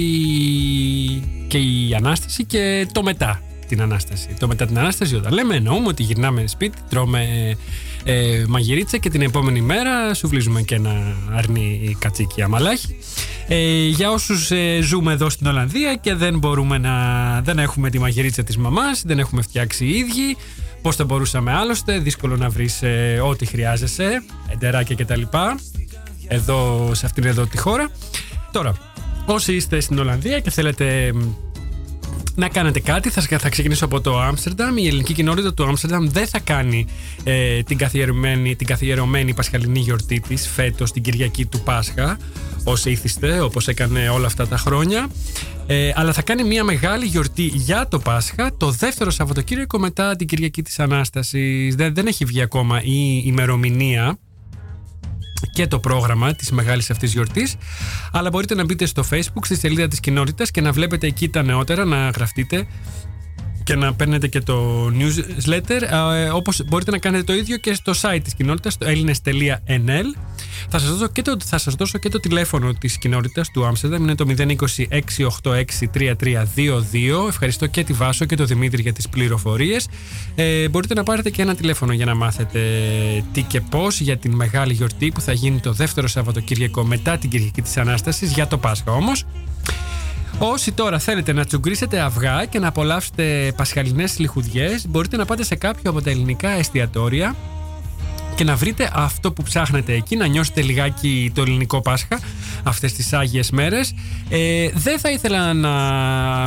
και 1.48 1.58
η 1.58 1.94
Ανάσταση 1.96 2.46
και 2.46 2.88
το 2.92 3.04
μετά 3.04 3.42
την 3.68 3.82
Ανάσταση. 3.82 4.28
Το 4.40 4.48
μετά 4.48 4.66
την 4.66 4.80
Ανάσταση 4.80 5.16
όταν 5.16 5.34
λέμε 5.34 5.56
εννοούμε 5.56 5.88
ότι 5.88 6.04
γυρνάμε 6.04 6.48
σπίτι, 6.48 6.78
τρώμε 6.90 7.56
ε, 8.04 8.44
μαγειρίτσα 8.48 8.98
και 8.98 9.10
την 9.10 9.22
επόμενη 9.22 9.62
μέρα 9.62 10.14
σου 10.14 10.28
βλύζουμε 10.28 10.62
και 10.62 10.76
ένα 10.76 11.16
αρνί 11.32 11.96
κατσίκι 12.00 12.42
αμαλάχι. 12.42 12.98
Ε, 13.48 13.88
για 13.88 14.12
όσους 14.12 14.52
ε, 14.52 14.80
ζούμε 14.82 15.14
εδώ 15.14 15.30
στην 15.30 15.48
Ολλανδία 15.48 15.96
και 15.96 16.14
δεν 16.14 16.38
μπορούμε 16.38 16.78
να 16.78 16.94
δεν 17.42 17.60
έχουμε 17.60 17.90
τη 17.90 18.00
μαγειρίτσα 18.00 18.44
της 18.44 18.58
μαμάς, 18.58 19.04
δεν 19.06 19.20
έχουμε 19.20 19.42
φτιάξει 19.42 19.86
οι 19.86 19.98
ίδιοι, 19.98 20.38
πώς 20.82 20.96
θα 20.96 21.04
μπορούσαμε 21.04 21.54
άλλωστε, 21.54 22.00
δύσκολο 22.00 22.38
να 22.38 22.50
βρεις 22.50 22.82
ε, 22.82 23.22
ό,τι 23.24 23.46
χρειάζεσαι, 23.46 24.24
εντεράκια 24.52 24.96
κτλ. 24.96 25.22
Εδώ, 26.28 26.90
σε 26.94 27.06
αυτήν 27.06 27.24
εδώ 27.24 27.46
τη 27.46 27.58
χώρα. 27.58 27.90
Τώρα, 28.52 28.74
όσοι 29.26 29.54
είστε 29.54 29.80
στην 29.80 30.00
Ολλανδία 30.00 30.40
και 30.40 30.50
θέλετε 30.50 31.12
μ, 31.14 31.20
να 32.38 32.50
κάνετε 32.50 32.80
κάτι. 32.80 33.10
Θα, 33.10 33.22
θα 33.38 33.50
ξεκινήσω 33.50 33.86
από 33.86 34.02
το 34.02 34.20
Άμστερνταμ. 34.20 34.78
Η 34.78 34.88
ελληνική 34.88 35.14
κοινότητα 35.14 35.54
του 35.54 35.64
Άμστερνταμ 35.64 36.08
δεν 36.08 36.28
θα 36.28 36.40
κάνει 36.40 36.86
ε, 37.24 37.64
την, 37.64 37.78
καθιερωμένη, 37.78 38.56
την 38.56 38.68
καθιερωμένη 38.68 39.34
πασχαλινή 39.34 39.80
γιορτή 39.80 40.20
της 40.20 40.48
φέτος 40.48 40.92
την 40.92 41.04
Κυριακή 41.04 41.46
του 41.46 41.60
Πάσχα, 41.60 42.18
ως 42.64 42.86
ήθιστε, 42.86 43.40
όπως 43.40 43.68
έκανε 43.68 44.10
όλα 44.10 44.26
αυτά 44.26 44.48
τα 44.48 44.58
χρόνια. 44.58 45.10
Ε, 45.68 45.92
αλλά 45.96 46.14
θα 46.14 46.22
κάνει 46.22 46.44
μια 46.44 46.64
μεγάλη 46.64 47.06
γιορτή 47.06 47.52
για 47.54 47.88
το 47.88 48.00
Πάσχα 48.00 48.58
το 48.58 48.72
δεύτερο 48.72 49.10
Σαββατοκύριακο 49.10 49.80
μετά 49.80 50.16
την 50.16 50.28
Κυριακή 50.28 50.62
της 50.62 50.80
Ανάστασης. 50.80 51.76
Δεν, 51.76 51.94
δεν 51.94 52.08
έχει 52.08 52.26
βγει 52.26 52.42
ακόμα 52.42 52.82
η 52.84 53.22
ημερομηνία 53.26 54.18
και 55.52 55.68
το 55.68 55.80
πρόγραμμα 55.80 56.34
της 56.34 56.52
μεγάλης 56.52 56.90
αυτής 56.90 57.14
γιορτής. 57.14 57.56
Αλλά 58.12 58.30
μπορείτε 58.30 58.56
να 58.56 58.64
μπείτε 58.64 58.86
στο 58.86 59.04
facebook 59.10 59.44
στη 59.44 59.56
σελίδα 59.56 59.88
της 59.88 60.00
κοινότητας 60.00 60.52
και 60.52 60.62
να 60.62 60.72
βλέπετε 60.72 61.08
εκεί 61.08 61.30
τα 61.30 61.44
νεότερα 61.44 61.86
να 61.86 62.10
γραφτείτε 62.10 62.68
και 63.64 63.76
να 63.76 63.94
παίρνετε 63.94 64.28
και 64.28 64.40
το 64.40 64.88
newsletter. 64.88 65.82
Ε, 66.14 66.30
όπως 66.30 66.62
μπορείτε 66.66 66.92
να 66.92 66.98
κάνετε 66.98 67.24
το 67.24 67.34
ίδιο 67.34 67.58
και 67.58 67.74
στο 67.74 67.94
site 68.02 68.20
της 68.24 68.34
κοινότητας 68.34 68.74
στο 68.74 68.86
ελληνες.nl 68.86 70.06
θα 70.70 70.80
σας, 70.80 70.90
δώσω 70.90 71.08
και 71.08 71.22
το, 71.22 71.38
θα 71.46 71.58
σας 71.58 71.76
δώσω 71.76 71.98
και 71.98 72.10
το 72.10 72.20
τηλέφωνο 72.20 72.74
της 72.74 72.98
κοινότητας 72.98 73.52
του 73.52 73.66
Άμστερνταμ. 73.66 74.04
Είναι 74.04 74.16
το 74.16 74.26
026-86-3322 74.28 74.38
ευχαριστώ 77.28 77.68
και 77.68 77.84
τη 77.84 77.94
Βάσο 77.94 78.26
και 78.26 78.36
το 78.36 78.46
Δημήτρη 78.46 78.82
για 78.82 78.94
τις 78.94 79.10
πληροφορίες. 79.10 79.88
Ε, 80.36 80.70
μπορείτε 80.70 80.94
να 80.94 81.04
πάρετε 81.04 81.30
και 81.30 81.42
ένα 81.42 81.56
τηλέφωνο 81.56 81.94
για 81.94 82.06
να 82.06 82.16
μάθετε 82.16 82.60
τι 83.34 83.42
και 83.42 83.62
πώς 83.62 84.00
για 84.00 84.18
την 84.18 84.34
μεγάλη 84.34 84.74
γιορτή 84.74 85.12
που 85.12 85.22
θα 85.22 85.34
γίνει 85.34 85.60
το 85.60 85.74
δεύτερο 85.74 86.08
Σαββατοκύριακο 86.08 86.84
μετά 86.84 87.18
την 87.18 87.30
Κυριακή 87.30 87.62
της 87.62 87.78
Ανάστασης 87.78 88.32
για 88.32 88.48
το 88.48 88.58
Πάσχα 88.58 88.92
όμως. 88.92 89.26
Όσοι 90.40 90.72
τώρα 90.72 91.00
θέλετε 91.00 91.34
να 91.34 91.46
τσουγκρίσετε 91.46 92.00
αυγά 92.00 92.46
και 92.46 92.60
να 92.60 92.68
απολαύσετε 92.68 93.54
πασχαλινές 93.56 94.20
λιχουδιές 94.20 94.88
μπορείτε 94.88 95.18
να 95.18 95.26
πάτε 95.26 95.44
σε 95.44 95.56
κάποιο 95.56 95.90
από 95.90 96.02
τα 96.02 96.10
ελληνικά 96.10 96.50
εστιατόρια 96.50 97.36
και 98.38 98.44
να 98.44 98.56
βρείτε 98.56 98.90
αυτό 98.94 99.32
που 99.32 99.44
ψάχνετε 99.44 99.94
εκεί, 99.94 100.16
να 100.16 100.28
νιώσετε 100.28 100.62
λιγάκι 100.62 101.32
το 101.36 101.42
ελληνικό 101.42 101.82
Πάσχα 101.82 102.20
αυτές 102.64 102.94
τις 102.94 103.14
Άγιες 103.14 103.52
μέρες. 103.52 103.94
Ε, 104.30 104.70
δεν 104.74 105.00
θα 105.00 105.12
ήθελα 105.12 105.54
να 105.54 105.74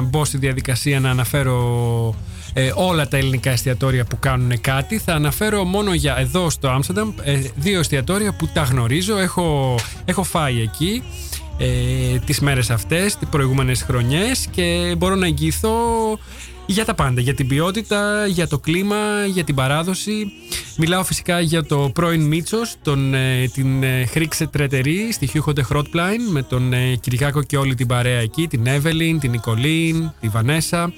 μπω 0.01 0.25
στη 0.25 0.39
διαδικασία 0.39 1.01
να 1.01 1.11
αναφέρω 1.11 2.15
ε, 2.53 2.73
όλα 2.75 3.09
τα 3.09 3.17
ελληνικά 3.17 3.51
εστιατόρια 3.51 4.05
που 4.05 4.19
κάνουν 4.19 4.61
κάτι. 4.61 4.99
Θα 4.99 5.15
αναφέρω 5.15 5.65
μόνο 5.65 5.95
για 5.95 6.17
εδώ 6.19 6.51
στο 6.51 6.69
Άμστερνταμ 6.69 7.13
ε, 7.23 7.41
δύο 7.57 7.79
εστιατόρια 7.79 8.33
που 8.33 8.49
τα 8.53 8.63
γνωρίζω. 8.63 9.19
Έχω, 9.19 9.75
έχω 10.05 10.23
φάει 10.23 10.61
εκεί 10.61 11.03
ε, 11.59 12.19
τις 12.19 12.41
μέρες 12.41 12.71
αυτές, 12.71 13.17
τις 13.17 13.29
προηγούμενες 13.29 13.83
χρονιές 13.83 14.47
και 14.51 14.95
μπορώ 14.99 15.15
να 15.15 15.27
εγγυηθώ 15.27 15.79
για 16.67 16.85
τα 16.85 16.95
πάντα, 16.95 17.21
για 17.21 17.35
την 17.35 17.49
ποιότητα, 17.49 18.27
για 18.27 18.49
το 18.49 18.59
κλίμα, 18.59 18.97
για 19.27 19.45
την 19.45 19.55
παράδοση. 19.55 20.33
Μιλάω 20.83 21.05
φυσικά 21.05 21.41
για 21.41 21.65
το 21.65 21.91
πρώην 21.95 22.23
Μίτσος, 22.23 22.77
τον, 22.83 23.15
ε, 23.15 23.49
την 23.53 23.83
ε, 23.83 24.05
Χρήξε 24.07 24.47
Τρετερή 24.47 25.13
στη 25.13 25.27
Χιούχοντε 25.27 25.63
Χρότπλάιν 25.63 26.23
με 26.23 26.43
τον 26.43 26.73
ε, 26.73 26.95
Κυριάκο 26.95 27.43
και 27.43 27.57
όλη 27.57 27.75
την 27.75 27.87
παρέα 27.87 28.19
εκεί, 28.19 28.47
την 28.49 28.67
Εύελιν, 28.67 29.19
την 29.19 29.31
Νικολίν, 29.31 30.13
τη 30.21 30.29
Βανέσα. 30.29 30.93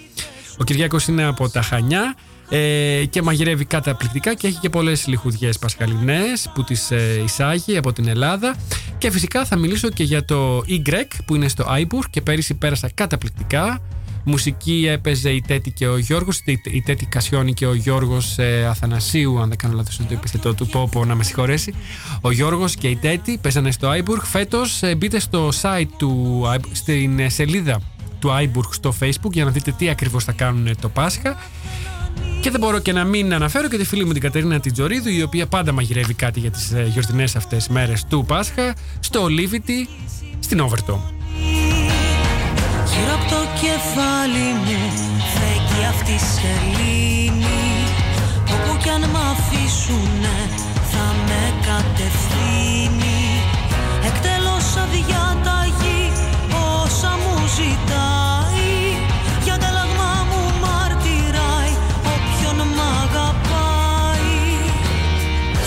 Ο 0.58 0.64
Κυριάκος 0.64 1.06
είναι 1.06 1.24
από 1.24 1.48
τα 1.48 1.62
Χανιά 1.62 2.16
ε, 2.48 3.04
και 3.10 3.22
μαγειρεύει 3.22 3.64
καταπληκτικά 3.64 4.34
και 4.34 4.46
έχει 4.46 4.58
και 4.58 4.70
πολλές 4.70 5.06
λιχουδιές 5.06 5.58
πασχαλινές 5.58 6.50
που 6.54 6.64
τις 6.64 6.90
ε, 6.90 7.20
εισάγει 7.24 7.76
από 7.76 7.92
την 7.92 8.08
Ελλάδα 8.08 8.56
και 8.98 9.10
φυσικά 9.10 9.44
θα 9.44 9.56
μιλήσω 9.56 9.88
και 9.88 10.04
για 10.04 10.24
το 10.24 10.58
Y 10.68 11.04
που 11.26 11.34
είναι 11.34 11.48
στο 11.48 11.64
Άιμπουργκ 11.68 12.04
και 12.10 12.20
πέρυσι 12.20 12.54
πέρασα 12.54 12.90
καταπληκτικά 12.94 13.80
Μουσική 14.24 14.86
έπαιζε 14.90 15.30
η 15.30 15.40
Τέτη 15.46 15.70
και 15.70 15.86
ο 15.86 15.98
Γιώργος, 15.98 16.40
η, 16.44 16.60
η 16.64 16.82
Τέτη 16.82 17.06
Κασιόνη 17.06 17.52
και 17.52 17.66
ο 17.66 17.74
Γιώργος 17.74 18.38
ε, 18.38 18.66
Αθανασίου, 18.66 19.40
αν 19.40 19.48
δεν 19.48 19.58
κάνω 19.58 19.74
λάθος 19.74 19.96
το 19.96 20.04
επιθετό 20.10 20.54
του 20.54 20.66
Πόπο 20.66 21.04
να 21.04 21.14
με 21.14 21.24
συγχωρέσει. 21.24 21.74
Ο 22.20 22.30
Γιώργος 22.30 22.74
και 22.74 22.88
η 22.88 22.96
Τέτη 22.96 23.38
παίζανε 23.38 23.70
στο 23.70 23.88
Άιμπουργκ. 23.88 24.22
Φέτος 24.22 24.82
ε, 24.82 24.94
μπείτε 24.94 25.20
στο 25.20 25.48
site 25.62 25.88
του, 25.96 26.42
Άιμπ- 26.48 26.64
στην 26.72 27.18
ε, 27.18 27.28
σελίδα 27.28 27.80
του 28.18 28.32
Άιμπουργκ 28.32 28.72
στο 28.72 28.94
Facebook 29.00 29.32
για 29.32 29.44
να 29.44 29.50
δείτε 29.50 29.72
τι 29.78 29.88
ακριβώς 29.88 30.24
θα 30.24 30.32
κάνουν 30.32 30.74
το 30.80 30.88
Πάσχα. 30.88 31.36
Και 32.40 32.50
δεν 32.50 32.60
μπορώ 32.60 32.78
και 32.78 32.92
να 32.92 33.04
μην 33.04 33.34
αναφέρω 33.34 33.68
και 33.68 33.76
τη 33.76 33.84
φίλη 33.84 34.04
μου 34.04 34.12
την 34.12 34.20
Κατερίνα 34.20 34.60
Τιτζορίδου, 34.60 35.08
η 35.08 35.22
οποία 35.22 35.46
πάντα 35.46 35.72
μαγειρεύει 35.72 36.14
κάτι 36.14 36.40
για 36.40 36.50
τις 36.50 36.72
ε, 36.72 36.88
γιορτινές 36.92 37.36
αυτές 37.36 37.68
μέρες 37.68 38.04
του 38.04 38.24
Πάσχα, 38.26 38.74
στο 39.00 39.26
Olivity 39.26 39.88
στην 40.38 40.60
Overton. 40.62 41.21
Γύρω 42.92 43.14
από 43.18 43.26
το 43.34 43.40
κεφάλι 43.60 44.48
μου 44.64 44.80
φέγγει 45.34 45.84
αυτή 45.92 46.12
η 46.12 46.24
σελήνη. 46.34 47.66
Όπου 48.54 48.72
κι 48.82 48.88
αν 48.88 49.02
μ' 49.12 49.22
αφήσουνε 49.32 50.38
θα 50.92 51.06
με 51.26 51.42
κατευθύνει. 51.68 53.20
Εκτελώς 54.08 54.64
σαν 54.72 54.88
διάταγη 54.94 56.02
όσα 56.82 57.12
μου 57.22 57.36
ζητάει. 57.56 58.70
Για 59.44 59.54
ανταλλαγμά 59.54 60.14
μου 60.30 60.42
μαρτυράει 60.64 61.74
όποιον 62.14 62.58
μ' 62.76 62.84
αγαπάει. 63.02 64.40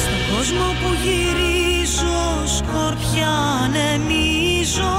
Στον 0.01 0.21
κόσμο 0.31 0.67
που 0.79 0.89
γυρίζω 1.03 2.19
σκορπιά 2.57 3.33
ανεμίζω 3.63 4.95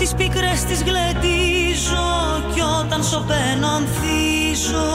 Τις 0.00 0.14
πίκρες 0.14 0.64
τις 0.64 0.82
γλεντίζω 0.82 2.08
κι 2.54 2.60
όταν 2.80 3.04
σωπαίνω 3.04 3.68
ανθίζω. 3.68 4.90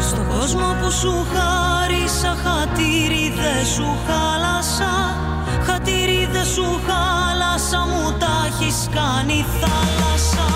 Στον 0.00 0.28
κόσμο 0.28 0.76
που 0.80 0.90
σου 0.90 1.26
χάρισα 1.32 2.36
χατήρι 2.42 3.32
δεν 3.36 3.66
σου 3.74 3.96
χάλασα. 4.06 5.16
Χατήρι 5.66 6.28
δεν 6.32 6.44
σου 6.44 6.80
χάλασα 6.86 7.78
μου 7.78 8.16
τα 8.18 8.46
έχεις 8.46 8.88
κάνει 8.94 9.44
θάλασσα 9.60 10.46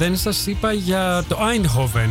δεν 0.00 0.16
σας 0.16 0.46
είπα 0.46 0.72
για 0.72 1.24
το 1.28 1.38
Eindhoven. 1.38 2.08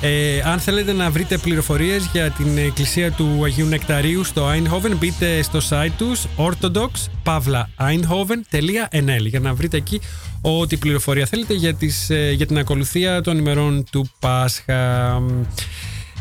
Ε, 0.00 0.40
αν 0.44 0.58
θέλετε 0.58 0.92
να 0.92 1.10
βρείτε 1.10 1.38
πληροφορίες 1.38 2.08
για 2.12 2.30
την 2.30 2.58
εκκλησία 2.58 3.12
του 3.12 3.44
Αγίου 3.44 3.66
Νεκταρίου 3.66 4.24
στο 4.24 4.50
Eindhoven 4.50 4.96
μπείτε 4.98 5.42
στο 5.42 5.58
site 5.68 5.92
τους 5.98 6.26
orthodox.eindhoven.nl 6.36 9.26
για 9.26 9.40
να 9.40 9.54
βρείτε 9.54 9.76
εκεί 9.76 10.00
ό,τι 10.40 10.76
πληροφορία 10.76 11.26
θέλετε 11.26 11.54
για, 11.54 11.74
τις, 11.74 12.10
ε, 12.10 12.30
για 12.30 12.46
την 12.46 12.58
ακολουθία 12.58 13.20
των 13.20 13.38
ημερών 13.38 13.84
του 13.90 14.10
Πάσχα. 14.18 15.22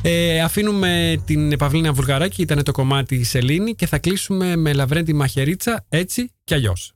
Ε, 0.01 0.41
αφήνουμε 0.41 1.21
την 1.25 1.57
Παυλίνα 1.57 1.93
Βουλγαράκη, 1.93 2.41
ήταν 2.41 2.63
το 2.63 2.71
κομμάτι 2.71 3.15
η 3.15 3.23
Σελήνη 3.23 3.75
και 3.75 3.87
θα 3.87 3.97
κλείσουμε 3.97 4.55
με 4.55 4.73
Λαβρέντη 4.73 5.13
Μαχαιρίτσα 5.13 5.85
έτσι 5.89 6.31
κι 6.43 6.53
αλλιώς. 6.53 6.93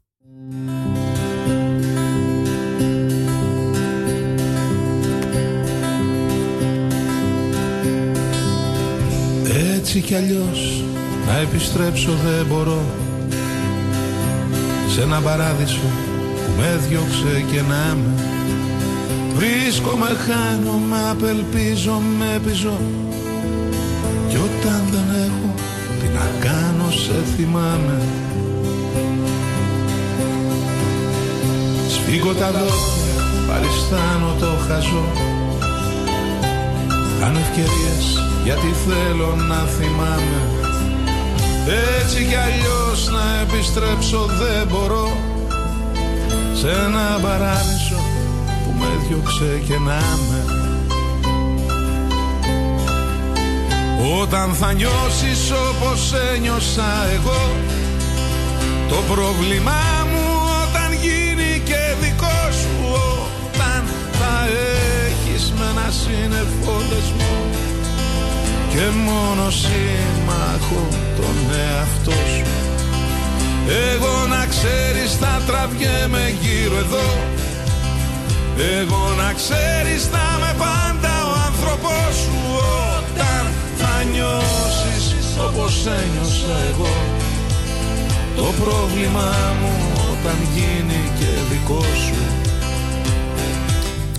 Έτσι 9.83 10.01
κι 10.01 10.15
αλλιώς. 10.15 10.83
Να 11.27 11.37
επιστρέψω 11.37 12.11
δεν 12.23 12.45
μπορώ. 12.45 12.81
Σε 14.93 15.01
ένα 15.01 15.19
παράδεισο 15.19 15.87
που 16.35 16.51
με 16.57 16.79
διώξε 16.87 17.45
και 17.51 17.61
να 17.61 17.95
με 17.95 18.23
Βρίσκομαι, 19.35 20.05
χάνομαι, 20.05 21.09
απελπίζω, 21.09 22.01
με 22.17 22.39
πιζώ 22.45 22.79
Κι 24.29 24.35
όταν 24.35 24.81
δεν 24.91 25.07
έχω 25.25 25.53
τι 25.99 26.07
να 26.07 26.25
κάνω 26.39 26.91
σε 26.91 27.13
θυμάμαι. 27.35 28.01
Σφίγγω 31.89 32.33
τα 32.33 32.51
δόντια, 32.51 33.21
παριστάνω 33.47 34.35
το 34.39 34.51
χαζό 34.67 35.40
Κάνω 37.21 37.39
ευκαιρίες 37.39 38.05
γιατί 38.43 38.67
θέλω 38.87 39.35
να 39.35 39.55
θυμάμαι. 39.55 40.41
Έτσι 41.99 42.25
κι 42.25 42.35
αλλιώς 42.35 43.09
να 43.11 43.41
επιστρέψω 43.41 44.25
δεν 44.25 44.67
μπορώ. 44.67 45.17
Σε 46.53 46.69
ένα 46.69 47.19
παράδεισο 47.21 47.95
που 48.63 48.73
με 48.79 48.87
διώξε 49.07 49.61
και 49.67 49.77
να 49.77 50.01
με 50.29 50.45
Όταν 54.21 54.53
θα 54.53 54.73
νιώσεις 54.73 55.51
όπως 55.51 56.13
ένιωσα 56.33 57.07
εγώ 57.13 57.55
Το 58.89 59.13
πρόβλημά 59.13 59.90
και 68.73 68.85
μόνο 69.07 69.49
σύμμαχο 69.49 70.87
τον 71.17 71.37
εαυτό 71.63 72.11
σου. 72.11 72.45
Εγώ 73.91 74.27
να 74.27 74.45
ξέρεις 74.53 75.11
θα 75.21 75.41
τραβιέμαι 75.47 76.33
γύρω 76.41 76.77
εδώ. 76.77 77.09
Εγώ 78.77 79.03
να 79.21 79.29
ξέρεις 79.39 80.01
θα 80.11 80.25
είμαι 80.37 80.53
πάντα 80.65 81.13
ο 81.31 81.33
άνθρωπός 81.47 82.13
σου. 82.23 82.37
Όταν 82.97 83.43
θα 83.79 83.93
νιώσεις 84.11 85.05
όπως 85.47 85.73
ένιωσα 85.99 86.55
εγώ. 86.71 86.95
Το 88.35 88.47
πρόβλημά 88.61 89.33
μου 89.59 89.73
όταν 90.11 90.37
γίνει 90.55 91.01
και 91.19 91.31
δικό 91.49 91.83
σου 92.05 92.30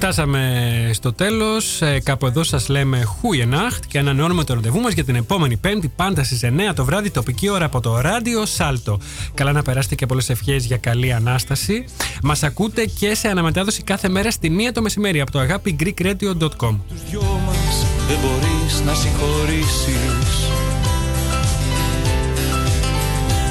Φτάσαμε 0.03 0.91
στο 0.93 1.13
τέλος. 1.13 1.83
Ε, 1.83 2.01
κάπου 2.01 2.27
εδώ 2.27 2.43
σας 2.43 2.69
λέμε 2.69 3.03
Χούιενάχτ 3.03 3.85
και 3.89 3.99
ανανεώνουμε 3.99 4.45
το 4.45 4.55
ραντεβού 4.55 4.81
μας 4.81 4.93
για 4.93 5.05
την 5.05 5.15
επόμενη 5.15 5.57
Πέμπτη, 5.57 5.93
πάντα 5.97 6.25
στις 6.25 6.41
9 6.45 6.75
το 6.75 6.85
βράδυ, 6.85 7.11
τοπική 7.11 7.49
ώρα 7.49 7.65
από 7.65 7.81
το 7.81 8.01
ράδιο 8.01 8.47
Σάλτο. 8.47 8.99
Καλά 9.35 9.53
να 9.53 9.63
περάσετε 9.63 9.95
και 9.95 10.07
πολλές 10.07 10.31
ευχές 10.31 10.65
για 10.65 10.77
καλή 10.77 11.13
ανάσταση. 11.13 11.85
Μας 12.23 12.43
ακούτε 12.43 12.85
και 12.85 13.15
σε 13.15 13.29
αναμετάδοση 13.29 13.83
κάθε 13.83 14.09
μέρα 14.09 14.31
στη 14.31 14.69
1 14.69 14.73
το 14.73 14.83
μεσημέρι 14.83 15.21
από 15.21 15.31
το 15.31 15.39
αγάπη 15.39 15.77
greekradio.com. 15.81 16.77
δυο 17.09 17.41
μας 17.47 17.87
δεν 18.09 18.19
μπορείς 18.23 18.83
να 18.87 18.95
συγχωρήσεις 18.95 20.51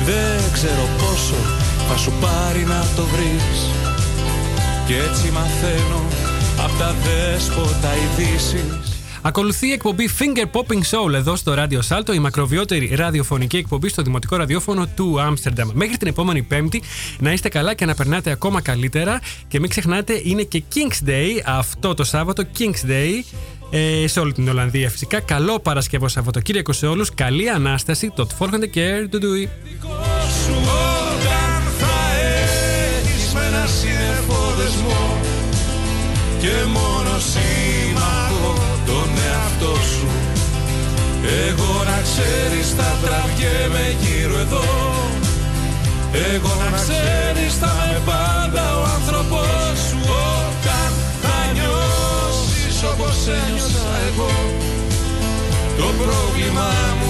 Δεν 0.05 0.51
ξέρω 0.53 0.87
πόσο 0.97 1.35
θα 1.89 1.97
σου 1.97 2.11
πάρει 2.21 2.63
να 2.63 2.85
το 2.95 3.03
βρεις 3.03 3.69
Κι 4.85 4.93
έτσι 4.93 5.31
μαθαίνω 5.31 6.20
απ' 6.63 6.77
τα 6.77 6.95
δέσποτα 7.03 7.89
ειδήσεις 7.95 9.01
Ακολουθεί 9.21 9.67
η 9.67 9.71
εκπομπή 9.71 10.09
Finger 10.19 10.59
Popping 10.59 10.81
Soul 10.89 11.13
εδώ 11.13 11.35
στο 11.35 11.53
Radio 11.57 11.79
Salto, 11.89 12.13
η 12.13 12.19
μακροβιότερη 12.19 12.95
ραδιοφωνική 12.95 13.57
εκπομπή 13.57 13.89
στο 13.89 14.01
δημοτικό 14.01 14.35
ραδιόφωνο 14.35 14.87
του 14.95 15.21
Άμστερνταμ. 15.21 15.69
Μέχρι 15.73 15.97
την 15.97 16.07
επόμενη 16.07 16.41
Πέμπτη 16.41 16.81
να 17.19 17.31
είστε 17.31 17.49
καλά 17.49 17.73
και 17.73 17.85
να 17.85 17.95
περνάτε 17.95 18.31
ακόμα 18.31 18.61
καλύτερα. 18.61 19.19
Και 19.47 19.59
μην 19.59 19.69
ξεχνάτε, 19.69 20.21
είναι 20.23 20.43
και 20.43 20.63
King's 20.75 21.09
Day 21.09 21.41
αυτό 21.45 21.93
το 21.93 22.03
Σάββατο, 22.03 22.43
King's 22.57 22.89
Day. 22.89 23.35
Ε, 23.71 24.07
σε 24.07 24.19
όλη 24.19 24.33
την 24.33 24.49
Ολλανδία 24.49 24.89
φυσικά. 24.89 25.19
Καλό 25.19 25.59
Παρασκευό 25.59 26.07
Σαββατοκύριακο 26.07 26.73
σε 26.73 26.87
όλους. 26.87 27.13
Καλή 27.13 27.49
Ανάσταση. 27.49 28.11
Το 28.15 28.25
Τφόρχονται 28.25 28.67
και 28.67 29.07
του 29.11 29.19
και 36.41 36.55
μόνο 36.77 37.13
σύμμαχο 37.31 38.53
τον 38.85 39.09
εαυτό 39.27 39.73
σου. 39.91 40.07
Εγώ 41.47 41.71
να 41.89 41.99
ξέρεις 42.07 42.67
τα 42.75 42.89
τραβιέμαι 43.03 43.85
γύρω 44.01 44.37
εδώ. 44.45 44.69
Εγώ 46.33 46.51
να 46.61 46.69
ξέρεις 46.77 47.53
θα 47.61 47.73
με 47.91 47.99
πάντα 48.05 48.63
ο 48.79 48.83
άνθρωπος 48.97 49.73
σου. 49.87 49.99
Όταν 50.37 50.89
θα 51.23 51.37
νιώσεις 51.53 52.77
όπως 52.91 53.17
ένιωσα 53.39 53.87
εγώ 54.09 54.31
το 55.77 55.87
πρόβλημά 56.01 56.73
μου 56.99 57.00